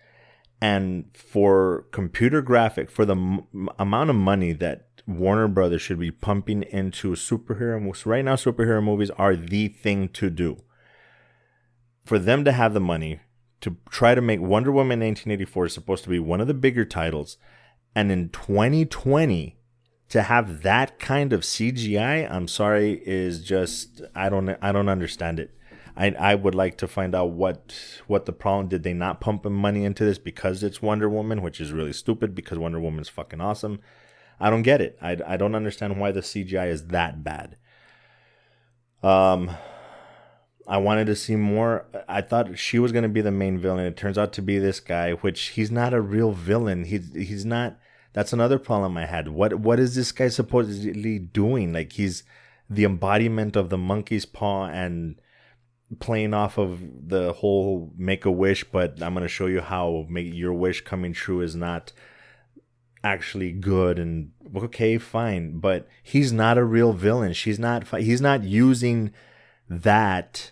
And 0.61 1.05
for 1.13 1.85
computer 1.91 2.41
graphic, 2.41 2.91
for 2.91 3.05
the 3.05 3.15
m- 3.15 3.69
amount 3.77 4.09
of 4.09 4.15
money 4.17 4.51
that 4.53 4.87
Warner 5.07 5.47
Brothers 5.47 5.81
should 5.81 5.99
be 5.99 6.11
pumping 6.11 6.63
into 6.63 7.11
superhero 7.13 7.81
movies, 7.81 8.05
right 8.05 8.25
now, 8.25 8.35
superhero 8.35 8.83
movies 8.83 9.09
are 9.11 9.37
the 9.37 9.69
thing 9.69 10.09
to 10.09 10.29
do. 10.29 10.57
For 12.03 12.19
them 12.19 12.43
to 12.43 12.51
have 12.51 12.73
the 12.73 12.81
money 12.81 13.21
to 13.61 13.77
try 13.89 14.15
to 14.15 14.21
make 14.21 14.39
Wonder 14.39 14.71
Woman 14.71 14.99
1984 14.99 15.65
is 15.67 15.73
supposed 15.73 16.03
to 16.03 16.09
be 16.09 16.19
one 16.19 16.41
of 16.41 16.47
the 16.47 16.53
bigger 16.53 16.85
titles, 16.85 17.37
and 17.95 18.11
in 18.11 18.29
2020 18.29 19.57
to 20.09 20.23
have 20.23 20.63
that 20.63 20.99
kind 20.99 21.31
of 21.31 21.41
CGI, 21.41 22.29
I'm 22.29 22.47
sorry, 22.47 23.01
is 23.05 23.43
just 23.43 24.01
I 24.15 24.29
don't 24.29 24.49
I 24.61 24.71
don't 24.71 24.89
understand 24.89 25.39
it. 25.39 25.51
I 25.95 26.11
I 26.11 26.35
would 26.35 26.55
like 26.55 26.77
to 26.77 26.87
find 26.87 27.13
out 27.13 27.31
what 27.31 27.75
what 28.07 28.25
the 28.25 28.33
problem 28.33 28.67
did 28.67 28.83
they 28.83 28.93
not 28.93 29.21
pump 29.21 29.45
money 29.45 29.85
into 29.85 30.03
this 30.03 30.17
because 30.17 30.63
it's 30.63 30.81
Wonder 30.81 31.09
Woman, 31.09 31.41
which 31.41 31.61
is 31.61 31.71
really 31.71 31.93
stupid 31.93 32.33
because 32.33 32.57
Wonder 32.57 32.79
Woman's 32.79 33.09
fucking 33.09 33.41
awesome. 33.41 33.79
I 34.39 34.49
don't 34.49 34.63
get 34.63 34.81
it. 34.81 34.97
I 35.01 35.17
I 35.25 35.37
don't 35.37 35.55
understand 35.55 35.99
why 35.99 36.11
the 36.11 36.21
CGI 36.21 36.69
is 36.69 36.87
that 36.87 37.23
bad. 37.23 37.57
Um 39.03 39.51
I 40.69 40.77
wanted 40.77 41.07
to 41.07 41.15
see 41.15 41.35
more. 41.35 41.87
I 42.07 42.21
thought 42.21 42.59
she 42.59 42.77
was 42.77 42.91
going 42.91 43.03
to 43.03 43.09
be 43.09 43.21
the 43.21 43.31
main 43.31 43.57
villain. 43.57 43.87
It 43.87 43.97
turns 43.97 44.19
out 44.19 44.31
to 44.33 44.43
be 44.43 44.59
this 44.59 44.79
guy, 44.79 45.13
which 45.13 45.47
he's 45.47 45.71
not 45.71 45.95
a 45.95 45.99
real 45.99 46.31
villain. 46.31 46.83
He's 46.83 47.11
he's 47.15 47.43
not. 47.43 47.79
That's 48.13 48.33
another 48.33 48.59
problem 48.59 48.95
I 48.95 49.07
had. 49.07 49.29
What 49.29 49.55
what 49.55 49.79
is 49.79 49.95
this 49.95 50.11
guy 50.11 50.27
supposedly 50.27 51.17
doing? 51.17 51.73
Like 51.73 51.93
he's 51.93 52.23
the 52.69 52.85
embodiment 52.85 53.55
of 53.55 53.69
the 53.69 53.79
monkey's 53.79 54.27
paw 54.27 54.67
and 54.67 55.19
playing 55.99 56.35
off 56.35 56.59
of 56.59 56.79
the 57.09 57.33
whole 57.33 57.91
make 57.97 58.25
a 58.25 58.31
wish, 58.31 58.63
but 58.63 59.01
I'm 59.01 59.15
going 59.15 59.23
to 59.23 59.27
show 59.27 59.47
you 59.47 59.61
how 59.61 60.05
make 60.07 60.31
your 60.35 60.53
wish 60.53 60.81
coming 60.81 61.13
true 61.13 61.41
is 61.41 61.55
not 61.55 61.91
actually 63.03 63.53
good 63.53 63.97
and 63.97 64.33
okay, 64.55 64.99
fine, 64.99 65.59
but 65.59 65.87
he's 66.03 66.31
not 66.31 66.59
a 66.59 66.63
real 66.63 66.93
villain. 66.93 67.33
She's 67.33 67.57
not 67.57 67.87
he's 67.97 68.21
not 68.21 68.43
using 68.43 69.11
that 69.67 70.51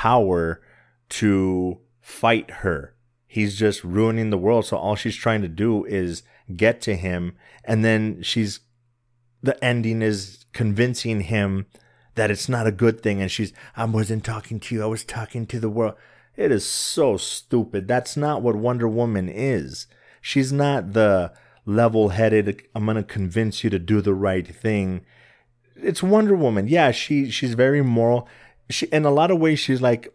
power 0.00 0.62
to 1.10 1.78
fight 2.00 2.50
her. 2.50 2.94
He's 3.26 3.58
just 3.58 3.84
ruining 3.84 4.30
the 4.30 4.38
world. 4.38 4.64
So 4.64 4.78
all 4.78 4.96
she's 4.96 5.14
trying 5.14 5.42
to 5.42 5.48
do 5.48 5.84
is 5.84 6.22
get 6.56 6.80
to 6.82 6.96
him. 6.96 7.36
And 7.66 7.84
then 7.84 8.22
she's, 8.22 8.60
the 9.42 9.62
ending 9.62 10.00
is 10.00 10.46
convincing 10.54 11.20
him 11.20 11.66
that 12.14 12.30
it's 12.30 12.48
not 12.48 12.66
a 12.66 12.72
good 12.72 13.02
thing. 13.02 13.20
And 13.20 13.30
she's, 13.30 13.52
I 13.76 13.84
wasn't 13.84 14.24
talking 14.24 14.58
to 14.60 14.74
you. 14.74 14.82
I 14.82 14.86
was 14.86 15.04
talking 15.04 15.46
to 15.48 15.60
the 15.60 15.68
world. 15.68 15.96
It 16.34 16.50
is 16.50 16.64
so 16.64 17.18
stupid. 17.18 17.86
That's 17.86 18.16
not 18.16 18.40
what 18.40 18.56
Wonder 18.56 18.88
Woman 18.88 19.28
is. 19.28 19.86
She's 20.22 20.50
not 20.50 20.94
the 20.94 21.30
level 21.66 22.08
headed, 22.08 22.62
I'm 22.74 22.86
going 22.86 22.96
to 22.96 23.02
convince 23.02 23.62
you 23.62 23.68
to 23.68 23.78
do 23.78 24.00
the 24.00 24.14
right 24.14 24.46
thing. 24.46 25.04
It's 25.76 26.02
Wonder 26.02 26.34
Woman. 26.34 26.68
Yeah, 26.68 26.90
she 26.90 27.30
she's 27.30 27.52
very 27.52 27.82
moral 27.82 28.26
she 28.70 28.86
in 28.86 29.04
a 29.04 29.10
lot 29.10 29.30
of 29.30 29.38
ways 29.38 29.58
she's 29.58 29.82
like 29.82 30.14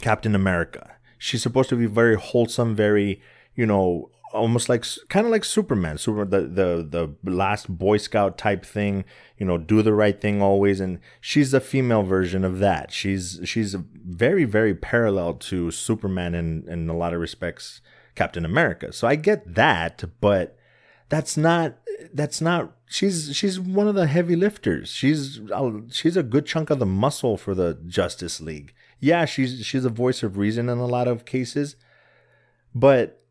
Captain 0.00 0.34
America. 0.34 0.96
She's 1.18 1.42
supposed 1.42 1.68
to 1.70 1.76
be 1.76 1.86
very 1.86 2.16
wholesome, 2.16 2.74
very 2.74 3.20
you 3.54 3.66
know 3.66 4.10
almost 4.32 4.68
like 4.68 4.84
kind 5.08 5.26
of 5.26 5.32
like 5.32 5.44
Superman, 5.44 5.98
Super 5.98 6.24
the 6.24 6.42
the 6.42 7.16
the 7.24 7.30
last 7.30 7.68
Boy 7.68 7.96
Scout 7.96 8.38
type 8.38 8.64
thing. 8.64 9.04
You 9.38 9.46
know, 9.46 9.58
do 9.58 9.82
the 9.82 9.94
right 9.94 10.20
thing 10.20 10.42
always, 10.42 10.80
and 10.80 11.00
she's 11.20 11.52
a 11.52 11.60
female 11.60 12.02
version 12.02 12.44
of 12.44 12.58
that. 12.60 12.92
She's 12.92 13.40
she's 13.44 13.74
very 13.74 14.44
very 14.44 14.74
parallel 14.74 15.34
to 15.34 15.70
Superman 15.70 16.34
in 16.34 16.66
in 16.68 16.88
a 16.88 16.96
lot 16.96 17.14
of 17.14 17.20
respects, 17.20 17.80
Captain 18.14 18.44
America. 18.44 18.92
So 18.92 19.08
I 19.08 19.16
get 19.16 19.54
that, 19.54 20.04
but 20.20 20.56
that's 21.08 21.36
not 21.36 21.78
that's 22.12 22.40
not 22.40 22.76
she's 22.86 23.34
she's 23.34 23.58
one 23.58 23.88
of 23.88 23.94
the 23.94 24.06
heavy 24.06 24.36
lifters. 24.36 24.90
She's 24.90 25.40
uh, 25.50 25.70
she's 25.90 26.16
a 26.16 26.22
good 26.22 26.46
chunk 26.46 26.70
of 26.70 26.78
the 26.78 26.86
muscle 26.86 27.36
for 27.36 27.54
the 27.54 27.78
Justice 27.86 28.40
League. 28.40 28.74
Yeah, 28.98 29.24
she's 29.24 29.64
she's 29.64 29.84
a 29.84 29.90
voice 29.90 30.22
of 30.22 30.36
reason 30.36 30.68
in 30.68 30.78
a 30.78 30.86
lot 30.86 31.08
of 31.08 31.24
cases, 31.24 31.76
but 32.74 33.22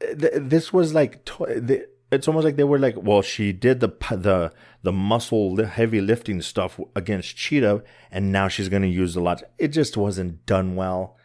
th- 0.00 0.32
this 0.36 0.72
was 0.72 0.94
like 0.94 1.24
to 1.26 1.86
it's 2.10 2.26
almost 2.26 2.44
like 2.44 2.56
they 2.56 2.64
were 2.64 2.78
like, 2.78 2.96
well, 2.96 3.22
she 3.22 3.52
did 3.52 3.80
the 3.80 3.88
the 4.10 4.52
the 4.82 4.92
muscle 4.92 5.62
heavy 5.64 6.00
lifting 6.00 6.40
stuff 6.40 6.80
against 6.96 7.36
Cheetah, 7.36 7.82
and 8.10 8.32
now 8.32 8.48
she's 8.48 8.68
gonna 8.68 8.86
use 8.86 9.16
a 9.16 9.20
lot. 9.20 9.42
It 9.58 9.68
just 9.68 9.96
wasn't 9.96 10.46
done 10.46 10.74
well. 10.74 11.16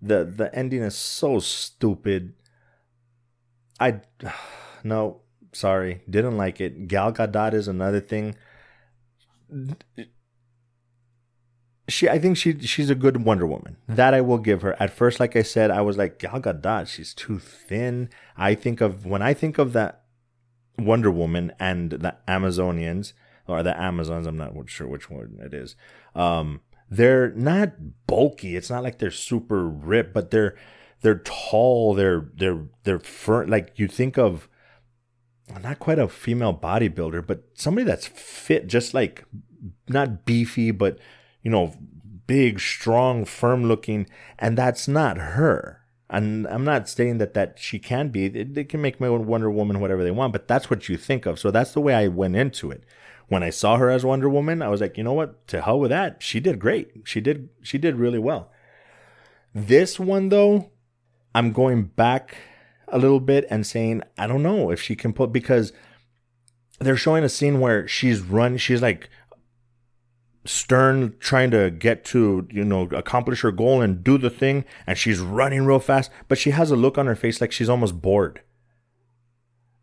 the 0.00 0.24
The 0.24 0.54
ending 0.54 0.82
is 0.82 0.96
so 0.96 1.40
stupid. 1.40 2.34
I 3.80 4.00
no 4.84 5.22
Sorry, 5.58 6.02
didn't 6.08 6.36
like 6.36 6.60
it. 6.60 6.86
Gal 6.86 7.12
Gadot 7.12 7.52
is 7.52 7.66
another 7.66 7.98
thing. 7.98 8.36
She, 11.88 12.08
I 12.08 12.20
think 12.20 12.36
she, 12.36 12.60
she's 12.60 12.90
a 12.90 12.94
good 12.94 13.24
Wonder 13.24 13.44
Woman. 13.44 13.76
That 13.88 14.14
I 14.14 14.20
will 14.20 14.38
give 14.38 14.62
her. 14.62 14.80
At 14.80 14.90
first, 14.90 15.18
like 15.18 15.34
I 15.34 15.42
said, 15.42 15.72
I 15.72 15.80
was 15.80 15.96
like 15.96 16.20
Gal 16.20 16.40
Gadot. 16.40 16.86
She's 16.86 17.12
too 17.12 17.40
thin. 17.40 18.08
I 18.36 18.54
think 18.54 18.80
of 18.80 19.04
when 19.04 19.20
I 19.20 19.34
think 19.34 19.58
of 19.58 19.72
that 19.72 20.04
Wonder 20.78 21.10
Woman 21.10 21.50
and 21.58 21.90
the 21.90 22.14
Amazonians 22.28 23.14
or 23.48 23.64
the 23.64 23.76
Amazons. 23.76 24.28
I'm 24.28 24.36
not 24.36 24.52
sure 24.66 24.86
which 24.86 25.10
one 25.10 25.40
it 25.40 25.52
is. 25.52 25.74
Um, 26.14 26.60
they're 26.88 27.30
not 27.30 28.06
bulky. 28.06 28.54
It's 28.54 28.70
not 28.70 28.84
like 28.84 28.98
they're 28.98 29.10
super 29.10 29.66
ripped, 29.66 30.14
but 30.14 30.30
they're 30.30 30.56
they're 31.00 31.18
tall. 31.24 31.94
They're 31.94 32.28
they're 32.32 32.62
they're 32.84 33.00
firm. 33.00 33.50
Like 33.50 33.72
you 33.74 33.88
think 33.88 34.16
of 34.16 34.48
not 35.62 35.78
quite 35.78 35.98
a 35.98 36.08
female 36.08 36.54
bodybuilder, 36.54 37.26
but 37.26 37.44
somebody 37.54 37.84
that's 37.84 38.06
fit, 38.06 38.66
just 38.66 38.94
like 38.94 39.24
not 39.88 40.24
beefy, 40.24 40.70
but 40.70 40.98
you 41.42 41.50
know, 41.50 41.74
big, 42.26 42.60
strong, 42.60 43.24
firm 43.24 43.64
looking, 43.64 44.06
and 44.38 44.56
that's 44.56 44.86
not 44.86 45.16
her. 45.16 45.80
And 46.10 46.46
I'm 46.46 46.64
not 46.64 46.88
saying 46.88 47.18
that 47.18 47.34
that 47.34 47.58
she 47.58 47.78
can 47.78 48.08
be. 48.08 48.28
They 48.28 48.64
can 48.64 48.80
make 48.80 49.00
my 49.00 49.10
Wonder 49.10 49.50
Woman 49.50 49.80
whatever 49.80 50.02
they 50.02 50.10
want, 50.10 50.32
but 50.32 50.48
that's 50.48 50.70
what 50.70 50.88
you 50.88 50.96
think 50.96 51.26
of. 51.26 51.38
So 51.38 51.50
that's 51.50 51.72
the 51.72 51.80
way 51.80 51.94
I 51.94 52.08
went 52.08 52.36
into 52.36 52.70
it. 52.70 52.84
When 53.28 53.42
I 53.42 53.50
saw 53.50 53.76
her 53.76 53.90
as 53.90 54.06
Wonder 54.06 54.28
Woman, 54.28 54.62
I 54.62 54.68
was 54.68 54.80
like, 54.80 54.96
you 54.96 55.04
know 55.04 55.12
what? 55.12 55.46
To 55.48 55.60
hell 55.60 55.78
with 55.78 55.90
that. 55.90 56.22
She 56.22 56.40
did 56.40 56.58
great. 56.58 56.90
She 57.04 57.20
did. 57.20 57.50
She 57.62 57.76
did 57.76 57.96
really 57.96 58.18
well. 58.18 58.50
This 59.54 60.00
one 60.00 60.30
though, 60.30 60.70
I'm 61.34 61.52
going 61.52 61.84
back 61.84 62.36
a 62.92 62.98
little 62.98 63.20
bit 63.20 63.46
and 63.50 63.66
saying, 63.66 64.02
I 64.16 64.26
don't 64.26 64.42
know 64.42 64.70
if 64.70 64.80
she 64.80 64.96
can 64.96 65.12
put 65.12 65.32
because 65.32 65.72
they're 66.78 66.96
showing 66.96 67.24
a 67.24 67.28
scene 67.28 67.60
where 67.60 67.86
she's 67.88 68.20
run, 68.20 68.56
she's 68.56 68.82
like 68.82 69.10
stern 70.48 71.14
trying 71.20 71.50
to 71.50 71.70
get 71.70 72.04
to 72.06 72.48
you 72.50 72.64
know 72.64 72.82
accomplish 72.92 73.42
her 73.42 73.52
goal 73.52 73.82
and 73.82 74.02
do 74.02 74.16
the 74.16 74.30
thing 74.30 74.64
and 74.86 74.96
she's 74.96 75.20
running 75.20 75.66
real 75.66 75.78
fast 75.78 76.10
but 76.26 76.38
she 76.38 76.50
has 76.50 76.70
a 76.70 76.76
look 76.76 76.96
on 76.96 77.06
her 77.06 77.14
face 77.14 77.40
like 77.40 77.52
she's 77.52 77.68
almost 77.68 78.00
bored. 78.00 78.40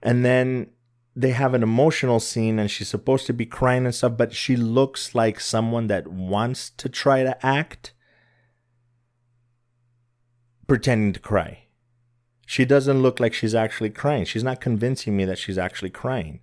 And 0.02 0.24
then 0.24 0.68
they 1.16 1.32
have 1.32 1.54
an 1.54 1.64
emotional 1.64 2.20
scene 2.20 2.60
and 2.60 2.70
she's 2.70 2.90
supposed 2.90 3.26
to 3.28 3.34
be 3.34 3.46
crying 3.46 3.86
and 3.86 3.94
stuff 3.94 4.18
but 4.18 4.34
she 4.34 4.56
looks 4.56 5.14
like 5.14 5.40
someone 5.40 5.88
that 5.88 6.08
wants 6.08 6.72
to 6.72 6.90
try 6.90 7.24
to 7.24 7.46
act 7.46 7.94
pretending 10.68 11.14
to 11.14 11.20
cry 11.20 11.65
she 12.46 12.66
doesn't 12.66 13.02
look 13.02 13.20
like 13.20 13.34
she's 13.34 13.56
actually 13.56 13.90
crying. 13.90 14.26
She's 14.26 14.44
not 14.44 14.62
convincing 14.62 15.18
me 15.18 15.26
that 15.26 15.38
she's 15.38 15.58
actually 15.58 15.90
crying. 15.90 16.40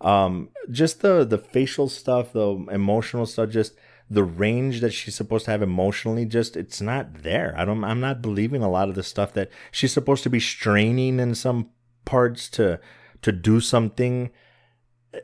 Um, 0.00 0.50
just 0.70 1.00
the 1.00 1.24
the 1.24 1.38
facial 1.38 1.88
stuff, 1.88 2.32
the 2.32 2.66
emotional 2.70 3.26
stuff, 3.26 3.50
just 3.50 3.74
the 4.10 4.24
range 4.24 4.80
that 4.80 4.92
she's 4.92 5.14
supposed 5.14 5.46
to 5.46 5.50
have 5.50 5.62
emotionally 5.62 6.24
just 6.26 6.56
it's 6.56 6.80
not 6.80 7.22
there. 7.22 7.54
I 7.56 7.64
don't 7.64 7.84
I'm 7.84 8.00
not 8.00 8.22
believing 8.22 8.62
a 8.62 8.70
lot 8.70 8.88
of 8.88 8.94
the 8.94 9.02
stuff 9.02 9.32
that 9.34 9.50
she's 9.70 9.92
supposed 9.92 10.22
to 10.24 10.30
be 10.30 10.40
straining 10.40 11.18
in 11.20 11.34
some 11.34 11.70
parts 12.04 12.48
to 12.50 12.80
to 13.22 13.32
do 13.32 13.60
something 13.60 14.30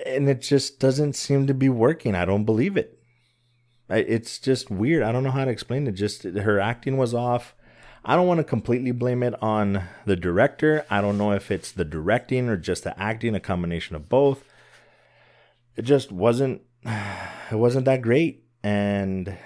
and 0.07 0.29
it 0.29 0.41
just 0.41 0.79
doesn't 0.81 1.15
seem 1.15 1.47
to 1.47 1.55
be 1.55 1.69
working. 1.69 2.15
I 2.15 2.25
don't 2.25 2.45
believe 2.45 2.77
it. 2.77 2.99
It's 3.89 4.39
just 4.39 4.71
weird. 4.71 5.03
I 5.03 5.11
don't 5.12 5.25
know 5.25 5.33
how 5.33 5.45
to 5.45 5.50
explain 5.50 5.87
it. 5.87 5.93
Just 5.93 6.23
her 6.23 6.61
acting 6.61 6.97
was 6.97 7.12
off. 7.12 7.55
I 8.04 8.16
don't 8.16 8.26
want 8.26 8.38
to 8.38 8.45
completely 8.45 8.92
blame 8.92 9.23
it 9.23 9.35
on 9.42 9.85
the 10.07 10.16
director. 10.16 10.87
I 10.88 11.00
don't 11.00 11.19
know 11.19 11.33
if 11.33 11.50
it's 11.50 11.71
the 11.71 11.85
directing 11.85 12.49
or 12.49 12.57
just 12.57 12.85
the 12.85 12.99
acting, 12.99 13.35
a 13.35 13.40
combination 13.40 13.95
of 13.95 14.09
both. 14.09 14.42
It 15.76 15.83
just 15.83 16.11
wasn't 16.11 16.62
it 16.85 17.57
wasn't 17.57 17.85
that 17.85 18.02
great 18.02 18.45
and 18.62 19.37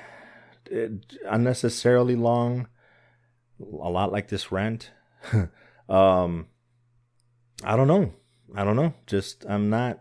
unnecessarily 1.28 2.16
long. 2.16 2.68
A 3.61 3.90
lot 3.90 4.12
like 4.12 4.28
this 4.28 4.52
rent. 4.52 4.90
um 5.88 6.46
I 7.64 7.76
don't 7.76 7.88
know. 7.88 8.12
I 8.54 8.62
don't 8.62 8.76
know. 8.76 8.94
Just 9.06 9.44
I'm 9.49 9.68
not 9.68 10.00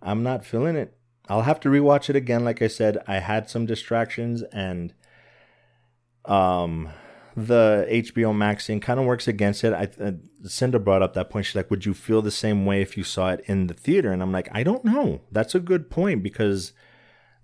I'm 0.00 0.22
not 0.22 0.44
feeling 0.44 0.76
it. 0.76 0.96
I'll 1.28 1.42
have 1.42 1.60
to 1.60 1.68
rewatch 1.68 2.08
it 2.08 2.16
again 2.16 2.44
like 2.46 2.62
I 2.62 2.68
said. 2.68 2.98
I 3.06 3.18
had 3.18 3.50
some 3.50 3.66
distractions 3.66 4.42
and 4.52 4.94
um 6.24 6.88
the 7.36 7.86
HBO 7.90 8.34
Max 8.34 8.66
thing 8.66 8.80
kind 8.80 8.98
of 8.98 9.04
works 9.04 9.28
against 9.28 9.62
it. 9.62 9.74
I 9.74 9.88
uh, 10.02 10.12
Cinda 10.44 10.78
brought 10.78 11.02
up 11.02 11.12
that 11.14 11.28
point. 11.28 11.44
She's 11.44 11.54
like, 11.54 11.70
"Would 11.70 11.84
you 11.84 11.92
feel 11.92 12.22
the 12.22 12.30
same 12.30 12.64
way 12.64 12.80
if 12.80 12.96
you 12.96 13.04
saw 13.04 13.30
it 13.30 13.42
in 13.44 13.66
the 13.66 13.74
theater?" 13.74 14.10
And 14.10 14.22
I'm 14.22 14.32
like, 14.32 14.48
"I 14.52 14.62
don't 14.62 14.84
know. 14.84 15.20
That's 15.30 15.54
a 15.54 15.60
good 15.60 15.90
point 15.90 16.22
because 16.22 16.72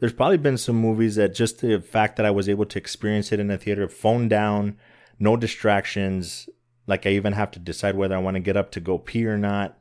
there's 0.01 0.15
probably 0.15 0.39
been 0.39 0.57
some 0.57 0.77
movies 0.77 1.17
that 1.17 1.35
just 1.35 1.61
the 1.61 1.79
fact 1.81 2.17
that 2.17 2.25
I 2.25 2.31
was 2.31 2.49
able 2.49 2.65
to 2.67 2.79
experience 2.79 3.33
it 3.33 3.39
in 3.39 3.51
a 3.51 3.59
theater, 3.59 3.87
phone 3.87 4.29
down, 4.29 4.79
no 5.19 5.37
distractions. 5.37 6.49
Like 6.87 7.07
I 7.07 7.11
even 7.11 7.35
have 7.35 7.51
to 7.53 7.59
decide 7.59 7.95
whether 7.95 8.17
I 8.17 8.21
want 8.21 8.37
to 8.37 8.41
get 8.41 8.57
up 8.57 8.73
to 8.73 8.81
go 8.81 8.99
pee 8.99 9.27
or 9.27 9.37
not. 9.37 9.79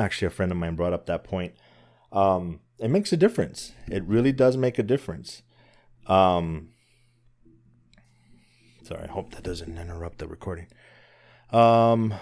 Actually, 0.00 0.28
a 0.28 0.30
friend 0.30 0.50
of 0.50 0.58
mine 0.58 0.76
brought 0.76 0.94
up 0.94 1.06
that 1.06 1.24
point. 1.24 1.54
Um, 2.10 2.60
it 2.78 2.88
makes 2.88 3.12
a 3.12 3.16
difference. 3.16 3.72
It 3.86 4.02
really 4.04 4.32
does 4.32 4.56
make 4.56 4.78
a 4.78 4.82
difference. 4.82 5.42
Um, 6.06 6.70
Sorry, 8.84 9.04
I 9.04 9.10
hope 9.10 9.34
that 9.34 9.42
doesn't 9.42 9.78
interrupt 9.78 10.18
the 10.18 10.28
recording. 10.28 10.66
Um 11.50 12.14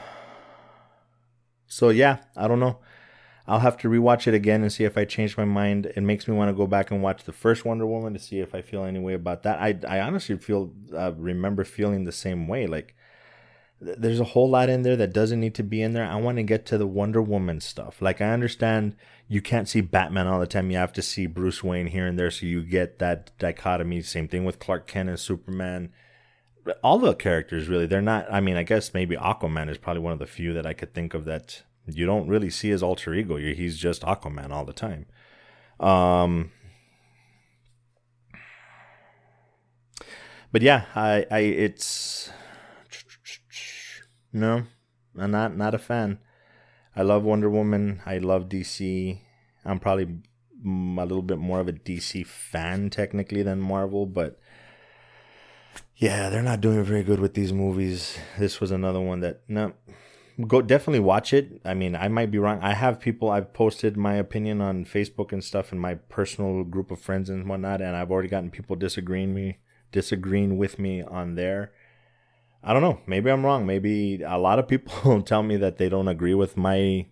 so 1.67 1.89
yeah, 1.89 2.19
I 2.37 2.49
don't 2.49 2.61
know. 2.61 2.79
I'll 3.47 3.61
have 3.61 3.77
to 3.79 3.89
rewatch 3.89 4.27
it 4.27 4.35
again 4.35 4.63
and 4.63 4.73
see 4.73 4.85
if 4.85 4.97
I 4.97 5.05
change 5.05 5.37
my 5.37 5.45
mind. 5.45 5.87
It 5.87 6.03
makes 6.03 6.29
me 6.29 6.35
want 6.35 6.51
to 6.51 6.55
go 6.55 6.67
back 6.67 6.91
and 6.91 7.03
watch 7.03 7.25
the 7.25 7.33
first 7.33 7.65
Wonder 7.65 7.87
Woman 7.87 8.13
to 8.13 8.19
see 8.21 8.39
if 8.39 8.55
I 8.55 8.63
feel 8.63 8.85
any 8.85 9.01
way 9.01 9.15
about 9.15 9.43
that. 9.43 9.61
I 9.61 9.79
I 9.89 10.01
honestly 10.01 10.37
feel 10.37 10.73
uh, 10.95 11.13
remember 11.17 11.65
feeling 11.65 12.05
the 12.05 12.13
same 12.13 12.47
way. 12.47 12.67
Like 12.67 12.95
th- 13.85 13.97
there's 13.99 14.21
a 14.21 14.25
whole 14.25 14.49
lot 14.49 14.69
in 14.69 14.83
there 14.83 14.97
that 14.97 15.13
doesn't 15.13 15.41
need 15.41 15.57
to 15.57 15.65
be 15.65 15.83
in 15.83 15.93
there. 15.93 16.07
I 16.07 16.17
want 16.17 16.37
to 16.37 16.45
get 16.45 16.65
to 16.67 16.79
the 16.79 16.87
Wonder 16.87 17.21
Woman 17.21 17.61
stuff. 17.61 18.01
Like 18.01 18.21
I 18.21 18.31
understand 18.31 18.95
you 19.27 19.43
can't 19.43 19.69
see 19.69 19.81
Batman 19.81 20.29
all 20.29 20.39
the 20.39 20.47
time. 20.47 20.71
You 20.71 20.77
have 20.77 20.93
to 20.93 21.03
see 21.03 21.27
Bruce 21.27 21.65
Wayne 21.65 21.89
here 21.89 22.07
and 22.07 22.19
there, 22.19 22.31
so 22.31 22.47
you 22.47 22.63
get 22.63 23.01
that 23.01 23.37
dichotomy. 23.39 24.03
Same 24.03 24.29
thing 24.29 24.45
with 24.45 24.61
Clark 24.61 24.87
Kent 24.87 25.09
and 25.09 25.19
Superman 25.19 25.91
all 26.83 26.99
the 26.99 27.15
characters 27.15 27.69
really 27.69 27.87
they're 27.87 28.01
not 28.01 28.25
i 28.33 28.41
mean 28.41 28.57
i 28.57 28.63
guess 28.63 28.95
maybe 28.95 29.17
aquaman 29.17 29.69
is 29.69 29.79
probably 29.79 30.03
one 30.03 30.13
of 30.13 30.19
the 30.21 30.27
few 30.27 30.53
that 30.53 30.67
i 30.67 30.73
could 30.73 30.95
think 30.95 31.13
of 31.13 31.25
that 31.25 31.63
you 31.87 32.07
don't 32.07 32.29
really 32.29 32.51
see 32.51 32.71
his 32.71 32.83
alter 32.83 33.15
ego. 33.15 33.37
He's 33.37 33.79
just 33.79 34.03
aquaman 34.03 34.51
all 34.51 34.65
the 34.65 34.73
time. 34.73 35.07
Um 35.81 36.53
but 40.53 40.61
yeah 40.61 40.85
i 40.95 41.27
i 41.31 41.39
it's 41.39 42.31
no 44.33 44.65
i'm 45.19 45.31
not 45.31 45.57
not 45.57 45.75
a 45.75 45.79
fan. 45.79 46.19
I 46.95 47.03
love 47.03 47.23
wonder 47.23 47.49
woman. 47.51 48.03
I 48.07 48.19
love 48.19 48.49
dc 48.49 49.19
i'm 49.65 49.81
probably 49.81 50.05
a 50.65 51.07
little 51.07 51.23
bit 51.23 51.39
more 51.39 51.59
of 51.59 51.69
a 51.69 51.73
dc 51.73 52.25
fan 52.27 52.91
technically 52.91 53.43
than 53.43 53.61
marvel 53.61 54.07
but 54.07 54.39
yeah, 56.03 56.29
they're 56.31 56.43
not 56.43 56.61
doing 56.61 56.83
very 56.83 57.05
good 57.05 57.21
with 57.21 57.35
these 57.35 57.53
movies. 57.53 58.19
This 58.37 58.61
was 58.61 58.73
another 58.73 59.01
one 59.01 59.21
that 59.21 59.43
no 59.47 59.73
go 60.49 60.61
definitely 60.61 61.01
watch 61.01 61.33
it. 61.33 61.61
I 61.65 61.75
mean, 61.75 61.95
I 61.95 62.09
might 62.09 62.33
be 62.33 62.39
wrong. 62.39 62.59
I 62.61 62.75
have 62.75 62.99
people 62.99 63.31
I've 63.31 63.53
posted 63.53 63.97
my 63.97 64.15
opinion 64.15 64.61
on 64.61 64.85
Facebook 64.85 65.31
and 65.31 65.45
stuff 65.45 65.71
and 65.71 65.81
my 65.81 65.95
personal 65.95 66.65
group 66.65 66.91
of 66.91 67.01
friends 67.01 67.31
and 67.31 67.49
whatnot, 67.49 67.81
and 67.81 67.95
I've 67.95 68.11
already 68.11 68.29
gotten 68.29 68.51
people 68.51 68.75
disagreeing 68.75 69.33
me 69.33 69.59
disagreeing 69.93 70.59
with 70.59 70.79
me 70.79 71.03
on 71.03 71.37
there. 71.37 71.71
I 72.65 72.73
don't 72.73 72.83
know. 72.83 73.01
Maybe 73.07 73.31
I'm 73.31 73.45
wrong. 73.45 73.65
Maybe 73.65 74.23
a 74.23 74.39
lot 74.39 74.59
of 74.59 74.67
people 74.67 75.23
tell 75.27 75.45
me 75.45 75.57
that 75.59 75.77
they 75.77 75.89
don't 75.89 76.09
agree 76.09 76.35
with 76.35 76.57
my 76.57 77.07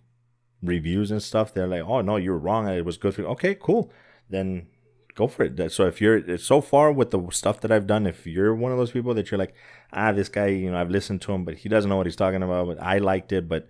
reviews 0.61 1.11
and 1.11 1.23
stuff. 1.23 1.53
They're 1.53 1.67
like, 1.67 1.83
"Oh 1.83 2.01
no, 2.01 2.17
you're 2.17 2.37
wrong. 2.37 2.67
It 2.67 2.83
was 2.83 2.97
good 2.97 3.15
for 3.15 3.21
you." 3.21 3.27
Okay, 3.27 3.55
cool. 3.55 3.89
Then 4.29 4.67
go 5.15 5.27
for 5.27 5.43
it. 5.43 5.71
So 5.71 5.87
if 5.87 6.01
you're 6.01 6.37
so 6.37 6.61
far 6.61 6.91
with 6.91 7.11
the 7.11 7.21
stuff 7.31 7.61
that 7.61 7.71
I've 7.71 7.87
done, 7.87 8.07
if 8.07 8.25
you're 8.25 8.55
one 8.55 8.71
of 8.71 8.77
those 8.77 8.91
people 8.91 9.13
that 9.13 9.31
you're 9.31 9.37
like, 9.37 9.53
ah, 9.93 10.11
this 10.11 10.29
guy, 10.29 10.47
you 10.47 10.71
know, 10.71 10.77
I've 10.77 10.89
listened 10.89 11.21
to 11.23 11.33
him, 11.33 11.43
but 11.43 11.55
he 11.55 11.69
doesn't 11.69 11.89
know 11.89 11.97
what 11.97 12.05
he's 12.05 12.15
talking 12.15 12.43
about, 12.43 12.67
but 12.67 12.81
I 12.81 12.97
liked 12.97 13.31
it, 13.31 13.47
but 13.47 13.67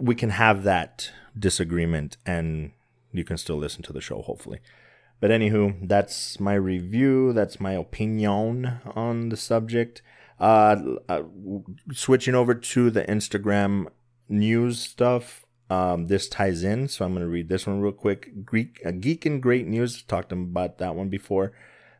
we 0.00 0.14
can 0.14 0.30
have 0.30 0.62
that 0.64 1.10
disagreement 1.38 2.16
and 2.26 2.72
you 3.12 3.24
can 3.24 3.36
still 3.36 3.56
listen 3.56 3.82
to 3.82 3.92
the 3.92 4.00
show, 4.00 4.22
hopefully. 4.22 4.60
But 5.20 5.30
anywho, 5.30 5.86
that's 5.86 6.40
my 6.40 6.54
review. 6.54 7.32
That's 7.32 7.60
my 7.60 7.72
opinion 7.72 8.80
on 8.94 9.28
the 9.28 9.36
subject. 9.36 10.02
Uh, 10.38 10.96
uh 11.08 11.22
switching 11.92 12.34
over 12.34 12.54
to 12.54 12.90
the 12.90 13.04
Instagram 13.04 13.88
news 14.28 14.80
stuff. 14.80 15.44
Um, 15.70 16.08
this 16.08 16.28
ties 16.28 16.64
in, 16.64 16.88
so 16.88 17.04
I'm 17.04 17.12
going 17.12 17.22
to 17.22 17.30
read 17.30 17.48
this 17.48 17.66
one 17.66 17.80
real 17.80 17.92
quick. 17.92 18.44
Greek, 18.44 18.82
uh, 18.84 18.90
Geek 18.90 19.24
and 19.24 19.40
Great 19.40 19.68
News, 19.68 20.02
talked 20.02 20.32
about 20.32 20.78
that 20.78 20.96
one 20.96 21.08
before. 21.08 21.52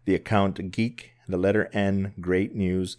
The 0.06 0.16
account 0.16 0.72
Geek, 0.72 1.12
the 1.28 1.36
letter 1.36 1.70
N, 1.72 2.12
Great 2.20 2.52
News, 2.52 2.96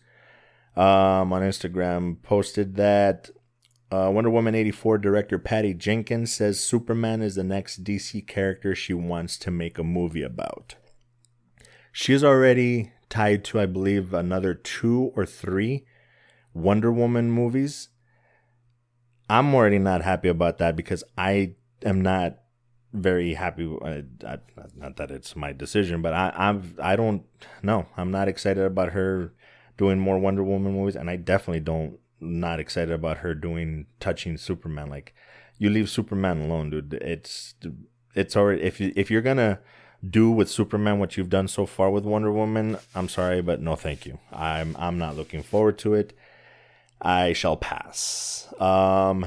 um, 0.78 1.34
on 1.34 1.42
Instagram 1.42 2.22
posted 2.24 2.76
that 2.78 3.30
uh, 3.92 4.10
Wonder 4.14 4.30
Woman 4.30 4.56
84 4.56 5.00
director 5.00 5.38
Patty 5.38 5.74
Jenkins 5.74 6.34
says 6.34 6.64
Superman 6.64 7.22
is 7.22 7.36
the 7.36 7.44
next 7.44 7.84
DC 7.84 8.26
character 8.26 8.74
she 8.74 8.94
wants 8.94 9.38
to 9.40 9.52
make 9.52 9.78
a 9.78 9.84
movie 9.84 10.24
about. 10.24 10.76
She's 11.92 12.24
already 12.24 12.94
tied 13.10 13.44
to, 13.46 13.60
I 13.60 13.66
believe, 13.66 14.14
another 14.14 14.54
two 14.54 15.12
or 15.14 15.26
three 15.26 15.86
Wonder 16.54 16.92
Woman 16.92 17.30
movies 17.30 17.90
I'm 19.32 19.56
already 19.56 19.80
not 19.80 20.02
happy 20.02 20.28
about 20.28 20.58
that 20.58 20.76
because 20.76 21.06
I 21.18 21.54
am 21.86 22.02
not 22.02 22.40
very 22.92 23.34
happy. 23.34 23.64
Uh, 23.82 24.02
not 24.76 24.98
that 24.98 25.10
it's 25.10 25.38
my 25.38 25.54
decision, 25.54 26.02
but 26.02 26.14
I, 26.14 26.34
I'm 26.36 26.76
I 26.82 26.98
don't 26.98 27.24
know. 27.64 27.86
I'm 27.96 28.12
not 28.12 28.28
excited 28.28 28.66
about 28.66 28.90
her 28.92 29.32
doing 29.78 30.00
more 30.00 30.20
Wonder 30.20 30.44
Woman 30.44 30.74
movies, 30.74 30.98
and 30.98 31.10
I 31.10 31.16
definitely 31.16 31.62
don't 31.62 31.98
not 32.20 32.60
excited 32.60 32.94
about 32.94 33.20
her 33.20 33.34
doing 33.34 33.86
touching 34.02 34.36
Superman. 34.36 34.90
Like 34.90 35.16
you 35.58 35.70
leave 35.70 35.90
Superman 35.90 36.42
alone, 36.42 36.70
dude. 36.70 36.94
It's 36.96 37.56
it's 38.14 38.36
already 38.36 38.62
if 38.64 38.82
you 38.82 38.92
if 38.98 39.10
you're 39.10 39.22
gonna 39.22 39.60
do 40.08 40.30
with 40.30 40.50
Superman 40.50 41.00
what 41.00 41.16
you've 41.16 41.30
done 41.30 41.48
so 41.48 41.66
far 41.66 41.90
with 41.90 42.04
Wonder 42.04 42.34
Woman, 42.34 42.78
I'm 42.94 43.08
sorry, 43.08 43.42
but 43.42 43.62
no, 43.62 43.78
thank 43.78 44.06
you. 44.06 44.20
I'm 44.34 44.76
I'm 44.78 44.98
not 44.98 45.16
looking 45.16 45.42
forward 45.42 45.78
to 45.80 45.94
it. 45.94 46.12
I 47.02 47.34
shall 47.34 47.58
pass. 47.58 48.48
Um, 48.60 49.26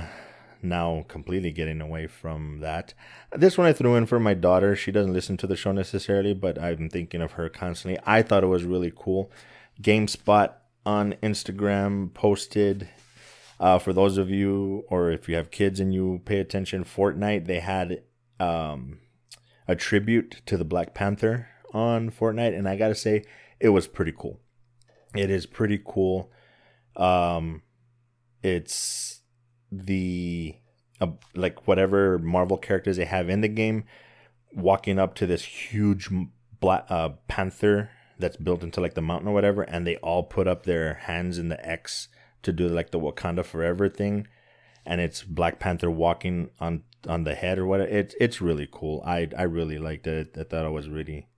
now 0.63 1.05
completely 1.09 1.51
getting 1.51 1.81
away 1.81 2.07
from 2.07 2.61
that. 2.61 2.95
This 3.33 3.59
one 3.59 3.67
I 3.67 3.73
threw 3.73 3.97
in 3.97 4.07
for 4.07 4.21
my 4.21 4.35
daughter. 4.35 4.77
She 4.77 4.93
doesn't 4.93 5.13
listen 5.13 5.37
to 5.39 5.47
the 5.47 5.57
show 5.57 5.73
necessarily, 5.73 6.35
but 6.35 6.61
I'm 6.61 6.89
thinking 6.89 7.21
of 7.21 7.33
her 7.33 7.49
constantly. 7.49 7.99
I 8.07 8.23
thought 8.23 8.45
it 8.45 8.49
was 8.49 8.65
really 8.65 8.93
cool. 8.95 9.31
GameSpot 9.83 10.53
on 10.87 11.15
Instagram 11.23 12.15
posted 12.15 12.89
uh, 13.61 13.79
for 13.79 13.93
those 13.93 14.19
of 14.19 14.31
you, 14.31 14.85
or 14.89 15.11
if 15.11 15.29
you 15.29 15.37
have 15.37 15.51
kids 15.51 15.81
and 15.81 15.95
you 15.95 16.21
pay 16.25 16.39
attention, 16.39 16.85
Fortnite, 16.85 17.47
they 17.47 17.61
had 17.61 18.03
um, 18.41 18.99
a 19.69 19.77
tribute 19.77 20.43
to 20.47 20.57
the 20.57 20.65
Black 20.65 20.95
Panther 20.95 21.49
on 21.73 22.11
Fortnite, 22.11 22.57
and 22.57 22.69
I 22.69 22.77
gotta 22.77 22.95
say, 22.95 23.25
it 23.61 23.71
was 23.71 23.87
pretty 23.87 24.13
cool. 24.17 24.41
It 25.15 25.31
is 25.31 25.47
pretty 25.47 25.81
cool. 25.85 26.31
Um, 26.97 27.63
it's 28.43 29.21
the 29.71 30.57
uh, 31.01 31.09
like 31.35 31.67
whatever 31.67 32.19
Marvel 32.19 32.57
characters 32.57 32.97
they 32.97 33.05
have 33.05 33.29
in 33.29 33.41
the 33.41 33.49
game 33.49 33.85
walking 34.55 34.99
up 34.99 35.15
to 35.17 35.27
this 35.27 35.45
huge 35.45 36.09
black 36.61 36.87
uh, 36.89 37.11
panther 37.29 37.91
that's 38.19 38.37
built 38.37 38.63
into 38.63 38.81
like 38.81 38.95
the 38.95 39.03
mountain 39.03 39.29
or 39.29 39.35
whatever, 39.35 39.63
and 39.63 39.87
they 39.87 39.97
all 39.97 40.23
put 40.23 40.47
up 40.47 40.65
their 40.65 40.95
hands 40.95 41.39
in 41.39 41.49
the 41.49 41.69
X 41.69 42.09
to 42.43 42.53
do 42.53 42.69
like 42.69 42.91
the 42.91 43.01
Wakanda 43.01 43.45
Forever 43.45 43.89
thing, 43.89 44.27
and 44.87 45.01
it's 45.01 45.23
Black 45.23 45.59
Panther 45.59 45.91
walking 45.91 46.51
on 46.61 46.85
on 47.09 47.25
the 47.25 47.35
head 47.35 47.59
or 47.59 47.67
whatever. 47.67 47.91
It's 47.91 48.15
it's 48.21 48.41
really 48.41 48.69
cool. 48.71 49.03
I 49.05 49.29
I 49.37 49.43
really 49.43 49.79
liked 49.79 50.07
it. 50.07 50.37
I 50.39 50.45
thought 50.45 50.67
it 50.67 50.71
was 50.71 50.89
really 50.89 51.29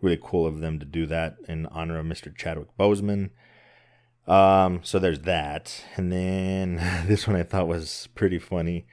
really 0.00 0.20
cool 0.22 0.46
of 0.46 0.60
them 0.60 0.78
to 0.78 0.84
do 0.84 1.06
that 1.06 1.36
in 1.48 1.66
honor 1.66 1.98
of 1.98 2.06
Mr. 2.06 2.34
Chadwick 2.36 2.68
Boseman. 2.78 3.30
Um, 4.28 4.80
so 4.82 4.98
there's 4.98 5.20
that, 5.20 5.84
and 5.96 6.12
then 6.12 6.76
this 7.06 7.26
one 7.26 7.36
I 7.36 7.42
thought 7.42 7.66
was 7.66 8.08
pretty 8.14 8.38
funny. 8.38 8.86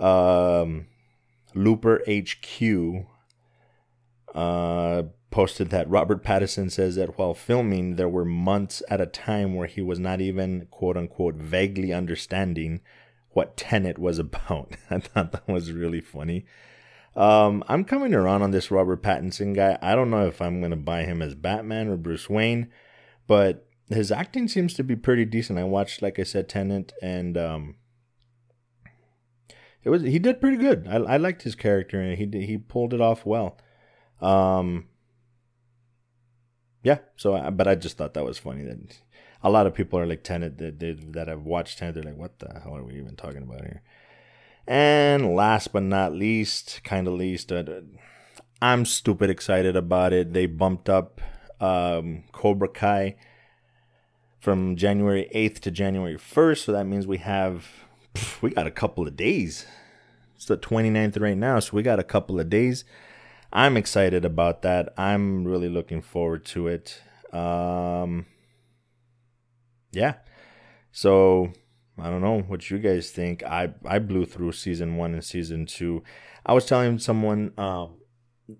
Um, 0.00 0.86
Looper 1.54 2.02
HQ 2.08 3.06
uh, 4.34 5.02
posted 5.30 5.68
that 5.70 5.90
Robert 5.90 6.24
Pattinson 6.24 6.70
says 6.70 6.96
that 6.96 7.18
while 7.18 7.34
filming, 7.34 7.96
there 7.96 8.08
were 8.08 8.24
months 8.24 8.82
at 8.88 9.00
a 9.00 9.06
time 9.06 9.54
where 9.54 9.66
he 9.66 9.82
was 9.82 9.98
not 9.98 10.22
even 10.22 10.66
quote 10.70 10.96
unquote 10.96 11.34
vaguely 11.34 11.92
understanding 11.92 12.80
what 13.30 13.58
Tenet 13.58 13.98
was 13.98 14.18
about. 14.18 14.74
I 14.90 15.00
thought 15.00 15.32
that 15.32 15.46
was 15.46 15.70
really 15.70 16.00
funny. 16.00 16.46
Um, 17.14 17.62
I'm 17.68 17.84
coming 17.84 18.14
around 18.14 18.42
on 18.42 18.52
this 18.52 18.70
Robert 18.70 19.02
Pattinson 19.02 19.54
guy. 19.54 19.76
I 19.82 19.94
don't 19.94 20.10
know 20.10 20.26
if 20.26 20.40
I'm 20.40 20.60
going 20.60 20.70
to 20.70 20.76
buy 20.76 21.02
him 21.02 21.20
as 21.20 21.34
Batman 21.34 21.88
or 21.88 21.96
Bruce 21.96 22.30
Wayne, 22.30 22.70
but 23.26 23.67
his 23.88 24.12
acting 24.12 24.48
seems 24.48 24.74
to 24.74 24.84
be 24.84 24.96
pretty 24.96 25.24
decent. 25.24 25.58
I 25.58 25.64
watched, 25.64 26.02
like 26.02 26.18
I 26.18 26.22
said, 26.22 26.48
Tenet, 26.48 26.92
and 27.02 27.36
um, 27.38 27.76
it 29.82 29.90
was 29.90 30.02
he 30.02 30.18
did 30.18 30.40
pretty 30.40 30.58
good. 30.58 30.86
I, 30.88 30.96
I 30.96 31.16
liked 31.16 31.42
his 31.42 31.54
character, 31.54 32.00
and 32.00 32.18
he 32.18 32.46
he 32.46 32.58
pulled 32.58 32.92
it 32.92 33.00
off 33.00 33.24
well. 33.24 33.58
Um, 34.20 34.88
yeah. 36.82 36.98
So, 37.16 37.34
I, 37.34 37.50
but 37.50 37.66
I 37.66 37.74
just 37.74 37.96
thought 37.96 38.14
that 38.14 38.24
was 38.24 38.38
funny 38.38 38.64
that 38.64 38.98
a 39.42 39.50
lot 39.50 39.66
of 39.66 39.74
people 39.74 39.98
are 39.98 40.06
like 40.06 40.22
Tenet 40.22 40.58
that 40.58 40.78
that, 40.80 41.12
that 41.14 41.28
have 41.28 41.44
watched 41.44 41.78
Tenet. 41.78 41.94
They're 41.94 42.04
like, 42.04 42.18
what 42.18 42.38
the 42.40 42.60
hell 42.60 42.76
are 42.76 42.84
we 42.84 42.96
even 42.96 43.16
talking 43.16 43.42
about 43.42 43.62
here? 43.62 43.82
And 44.66 45.34
last 45.34 45.72
but 45.72 45.82
not 45.82 46.12
least, 46.12 46.82
kind 46.84 47.08
of 47.08 47.14
least, 47.14 47.50
uh, 47.50 47.64
I'm 48.60 48.84
stupid 48.84 49.30
excited 49.30 49.76
about 49.76 50.12
it. 50.12 50.34
They 50.34 50.44
bumped 50.44 50.90
up 50.90 51.22
um, 51.58 52.24
Cobra 52.32 52.68
Kai 52.68 53.16
from 54.38 54.76
January 54.76 55.30
8th 55.34 55.60
to 55.60 55.70
January 55.70 56.16
1st. 56.16 56.64
So 56.64 56.72
that 56.72 56.84
means 56.84 57.06
we 57.06 57.18
have, 57.18 57.66
we 58.40 58.50
got 58.50 58.66
a 58.66 58.70
couple 58.70 59.06
of 59.06 59.16
days. 59.16 59.66
It's 60.36 60.46
the 60.46 60.56
29th 60.56 61.20
right 61.20 61.36
now. 61.36 61.58
So 61.58 61.76
we 61.76 61.82
got 61.82 61.98
a 61.98 62.04
couple 62.04 62.38
of 62.38 62.48
days. 62.48 62.84
I'm 63.52 63.76
excited 63.76 64.24
about 64.24 64.62
that. 64.62 64.92
I'm 64.96 65.44
really 65.44 65.68
looking 65.68 66.02
forward 66.02 66.44
to 66.46 66.68
it. 66.68 67.00
Um, 67.32 68.26
yeah. 69.92 70.14
So 70.92 71.52
I 71.98 72.10
don't 72.10 72.20
know 72.20 72.40
what 72.40 72.70
you 72.70 72.78
guys 72.78 73.10
think. 73.10 73.42
I 73.42 73.72
I 73.84 73.98
blew 73.98 74.24
through 74.26 74.52
season 74.52 74.96
one 74.96 75.14
and 75.14 75.24
season 75.24 75.66
two. 75.66 76.02
I 76.44 76.52
was 76.52 76.66
telling 76.66 76.98
someone 76.98 77.52
um, 77.58 77.96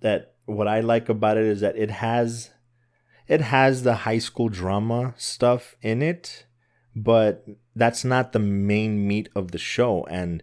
that 0.01 0.35
what 0.47 0.69
I 0.69 0.81
like 0.81 1.09
about 1.09 1.37
it 1.37 1.45
is 1.45 1.61
that 1.61 1.77
it 1.77 1.91
has 1.91 2.51
it 3.29 3.41
has 3.41 3.83
the 3.83 3.95
high 3.95 4.19
school 4.19 4.49
drama 4.49 5.15
stuff 5.17 5.77
in 5.83 6.03
it, 6.03 6.47
but 6.97 7.45
that's 7.77 8.05
not 8.05 8.33
the 8.33 8.39
main 8.39 9.07
meat 9.07 9.29
of 9.37 9.51
the 9.53 9.59
show, 9.59 10.05
and 10.11 10.43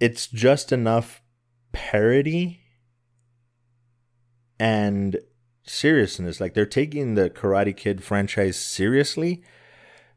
it's 0.00 0.26
just 0.26 0.72
enough 0.72 1.22
parody 1.72 2.60
and 4.58 5.18
seriousness. 5.64 6.40
Like 6.40 6.54
they're 6.54 6.66
taking 6.66 7.14
the 7.14 7.28
Karate 7.28 7.76
Kid 7.76 8.02
franchise 8.02 8.56
seriously 8.56 9.42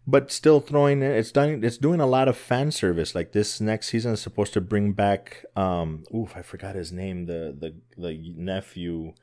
but 0.10 0.32
still 0.32 0.60
throwing 0.60 1.04
it's 1.04 1.32
done 1.32 1.64
it's 1.64 1.78
doing 1.78 2.00
a 2.00 2.06
lot 2.06 2.28
of 2.28 2.36
fan 2.36 2.72
service 2.72 3.14
like 3.14 3.32
this 3.32 3.62
next 3.62 3.88
season 3.88 4.14
is 4.14 4.22
supposed 4.22 4.54
to 4.54 4.62
bring 4.62 4.92
back 4.94 5.46
um 5.56 6.04
oof 6.16 6.36
i 6.36 6.42
forgot 6.42 6.76
his 6.76 6.92
name 6.92 7.26
the 7.26 7.56
the 7.58 7.76
the 7.98 8.34
nephew 8.36 9.14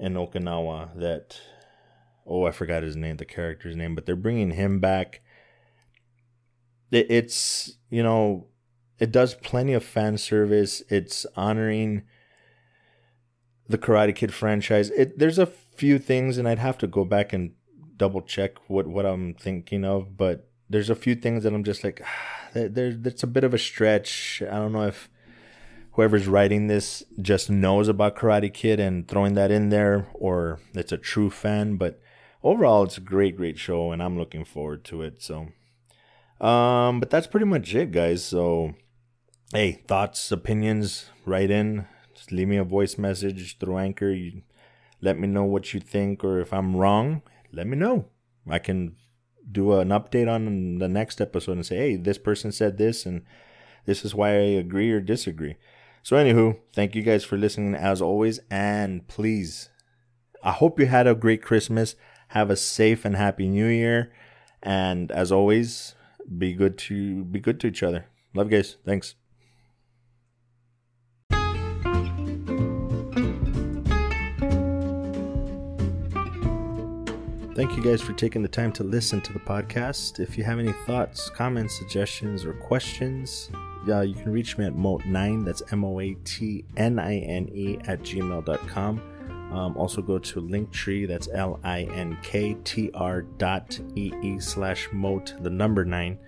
in 0.00 0.14
okinawa 0.14 0.98
that 0.98 1.40
oh 2.26 2.46
i 2.46 2.50
forgot 2.50 2.82
his 2.82 2.96
name 2.96 3.16
the 3.18 3.24
character's 3.24 3.76
name 3.76 3.94
but 3.94 4.06
they're 4.06 4.16
bringing 4.16 4.52
him 4.52 4.80
back. 4.80 5.20
It, 6.90 7.06
it's 7.10 7.76
you 7.88 8.02
know 8.02 8.46
it 8.98 9.12
does 9.12 9.34
plenty 9.34 9.72
of 9.72 9.84
fan 9.84 10.18
service. 10.18 10.82
It's 10.88 11.24
honoring 11.36 12.02
the 13.68 13.78
karate 13.78 14.14
kid 14.14 14.34
franchise. 14.34 14.90
It 14.90 15.18
there's 15.18 15.38
a 15.38 15.46
few 15.46 15.98
things 15.98 16.36
and 16.36 16.46
i'd 16.46 16.58
have 16.58 16.76
to 16.76 16.86
go 16.86 17.06
back 17.06 17.32
and 17.32 17.52
double 18.00 18.22
check 18.22 18.56
what 18.66 18.86
what 18.88 19.06
I'm 19.06 19.34
thinking 19.34 19.84
of, 19.84 20.16
but 20.16 20.48
there's 20.70 20.90
a 20.90 20.94
few 20.94 21.14
things 21.14 21.44
that 21.44 21.52
I'm 21.52 21.62
just 21.62 21.84
like, 21.84 22.02
there, 22.54 22.92
that's 22.94 23.22
a 23.22 23.28
bit 23.28 23.44
of 23.44 23.54
a 23.54 23.58
stretch. 23.58 24.42
I 24.42 24.56
don't 24.56 24.72
know 24.72 24.86
if 24.86 25.10
whoever's 25.92 26.28
writing 26.28 26.66
this 26.66 27.02
just 27.20 27.50
knows 27.50 27.88
about 27.88 28.16
Karate 28.16 28.52
Kid 28.52 28.80
and 28.80 29.06
throwing 29.06 29.34
that 29.34 29.50
in 29.50 29.70
there, 29.70 30.08
or 30.14 30.60
it's 30.74 30.92
a 30.92 30.98
true 30.98 31.30
fan. 31.30 31.76
But 31.76 32.00
overall, 32.42 32.84
it's 32.84 32.98
a 32.98 33.02
great, 33.02 33.36
great 33.36 33.58
show, 33.58 33.92
and 33.92 34.02
I'm 34.02 34.18
looking 34.18 34.44
forward 34.44 34.84
to 34.84 35.02
it. 35.02 35.22
So, 35.22 35.48
um, 36.44 37.00
but 37.00 37.10
that's 37.10 37.26
pretty 37.26 37.46
much 37.46 37.74
it, 37.74 37.92
guys. 37.92 38.24
So, 38.24 38.74
hey, 39.52 39.82
thoughts, 39.86 40.30
opinions, 40.32 41.10
write 41.26 41.50
in. 41.50 41.86
Just 42.14 42.32
leave 42.32 42.48
me 42.48 42.56
a 42.56 42.64
voice 42.64 42.98
message 42.98 43.58
through 43.58 43.78
Anchor. 43.78 44.10
You 44.10 44.42
let 45.00 45.18
me 45.18 45.26
know 45.26 45.44
what 45.44 45.72
you 45.72 45.80
think, 45.80 46.22
or 46.22 46.40
if 46.40 46.52
I'm 46.52 46.76
wrong 46.76 47.22
let 47.52 47.66
me 47.66 47.76
know. 47.76 48.06
I 48.48 48.58
can 48.58 48.96
do 49.50 49.72
an 49.74 49.88
update 49.88 50.32
on 50.32 50.78
the 50.78 50.88
next 50.88 51.20
episode 51.20 51.52
and 51.52 51.66
say, 51.66 51.76
hey, 51.76 51.96
this 51.96 52.18
person 52.18 52.52
said 52.52 52.78
this, 52.78 53.04
and 53.04 53.22
this 53.86 54.04
is 54.04 54.14
why 54.14 54.30
I 54.30 54.58
agree 54.58 54.90
or 54.90 55.00
disagree. 55.00 55.56
So, 56.02 56.16
anywho, 56.16 56.58
thank 56.72 56.94
you 56.94 57.02
guys 57.02 57.24
for 57.24 57.36
listening 57.36 57.74
as 57.74 58.00
always, 58.00 58.40
and 58.50 59.06
please, 59.06 59.68
I 60.42 60.52
hope 60.52 60.80
you 60.80 60.86
had 60.86 61.06
a 61.06 61.14
great 61.14 61.42
Christmas. 61.42 61.94
Have 62.28 62.50
a 62.50 62.56
safe 62.56 63.04
and 63.04 63.16
happy 63.16 63.48
New 63.48 63.66
Year, 63.66 64.12
and 64.62 65.12
as 65.12 65.30
always, 65.30 65.94
be 66.38 66.52
good 66.54 66.78
to 66.78 67.24
be 67.24 67.40
good 67.40 67.60
to 67.60 67.66
each 67.66 67.82
other. 67.82 68.06
Love 68.34 68.50
you 68.50 68.58
guys. 68.58 68.76
Thanks. 68.84 69.14
Thank 77.54 77.76
you 77.76 77.82
guys 77.82 78.00
for 78.00 78.14
taking 78.14 78.40
the 78.40 78.48
time 78.48 78.72
to 78.72 78.84
listen 78.84 79.20
to 79.20 79.34
the 79.34 79.38
podcast. 79.38 80.18
If 80.18 80.38
you 80.38 80.44
have 80.44 80.58
any 80.58 80.72
thoughts, 80.86 81.28
comments, 81.28 81.76
suggestions, 81.76 82.46
or 82.46 82.54
questions, 82.54 83.50
uh, 83.88 84.00
you 84.00 84.14
can 84.14 84.32
reach 84.32 84.58
me 84.58 84.66
at 84.66 84.74
moat9, 84.74 85.44
that's 85.44 85.62
M 85.72 85.84
O 85.84 86.00
A 86.00 86.14
T 86.24 86.64
N 86.76 86.98
I 86.98 87.18
N 87.18 87.48
E, 87.52 87.78
at 87.86 88.00
gmail.com. 88.02 89.02
Um, 89.52 89.76
also 89.76 90.00
go 90.00 90.18
to 90.18 90.40
Linktree, 90.40 91.08
that's 91.08 91.28
L 91.32 91.58
I 91.64 91.82
N 91.82 92.16
K 92.22 92.56
T 92.64 92.90
R 92.94 93.22
dot 93.22 93.78
E 93.96 94.12
E 94.22 94.38
slash 94.38 94.88
moat, 94.92 95.34
the 95.40 95.50
number 95.50 95.84
nine, 95.84 96.18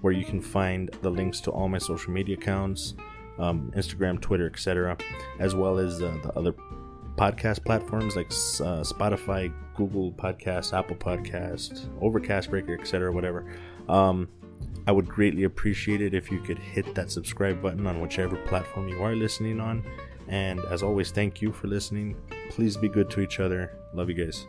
where 0.00 0.12
you 0.12 0.24
can 0.24 0.40
find 0.40 0.90
the 1.02 1.10
links 1.10 1.40
to 1.42 1.50
all 1.50 1.68
my 1.68 1.78
social 1.78 2.12
media 2.12 2.36
accounts, 2.36 2.94
um, 3.38 3.72
Instagram, 3.76 4.20
Twitter, 4.20 4.46
etc., 4.46 4.96
as 5.38 5.54
well 5.54 5.78
as 5.78 6.02
uh, 6.02 6.16
the 6.22 6.32
other 6.36 6.54
podcast 7.16 7.64
platforms 7.64 8.16
like 8.16 8.26
uh, 8.26 8.82
Spotify, 8.82 9.52
Google 9.76 10.12
Podcast, 10.12 10.76
Apple 10.76 10.96
Podcast, 10.96 11.88
Overcast 12.00 12.50
Breaker, 12.50 12.78
etc., 12.80 13.12
whatever. 13.12 13.46
Um, 13.88 14.28
I 14.86 14.92
would 14.92 15.08
greatly 15.08 15.44
appreciate 15.44 16.00
it 16.00 16.14
if 16.14 16.30
you 16.30 16.40
could 16.40 16.58
hit 16.58 16.94
that 16.94 17.10
subscribe 17.10 17.62
button 17.62 17.86
on 17.86 18.00
whichever 18.00 18.36
platform 18.46 18.88
you 18.88 19.02
are 19.02 19.14
listening 19.14 19.60
on. 19.60 19.84
And 20.28 20.60
as 20.70 20.82
always, 20.82 21.10
thank 21.10 21.42
you 21.42 21.52
for 21.52 21.68
listening. 21.68 22.16
Please 22.50 22.76
be 22.76 22.88
good 22.88 23.10
to 23.10 23.20
each 23.20 23.38
other. 23.38 23.72
Love 23.94 24.08
you 24.08 24.14
guys. 24.14 24.46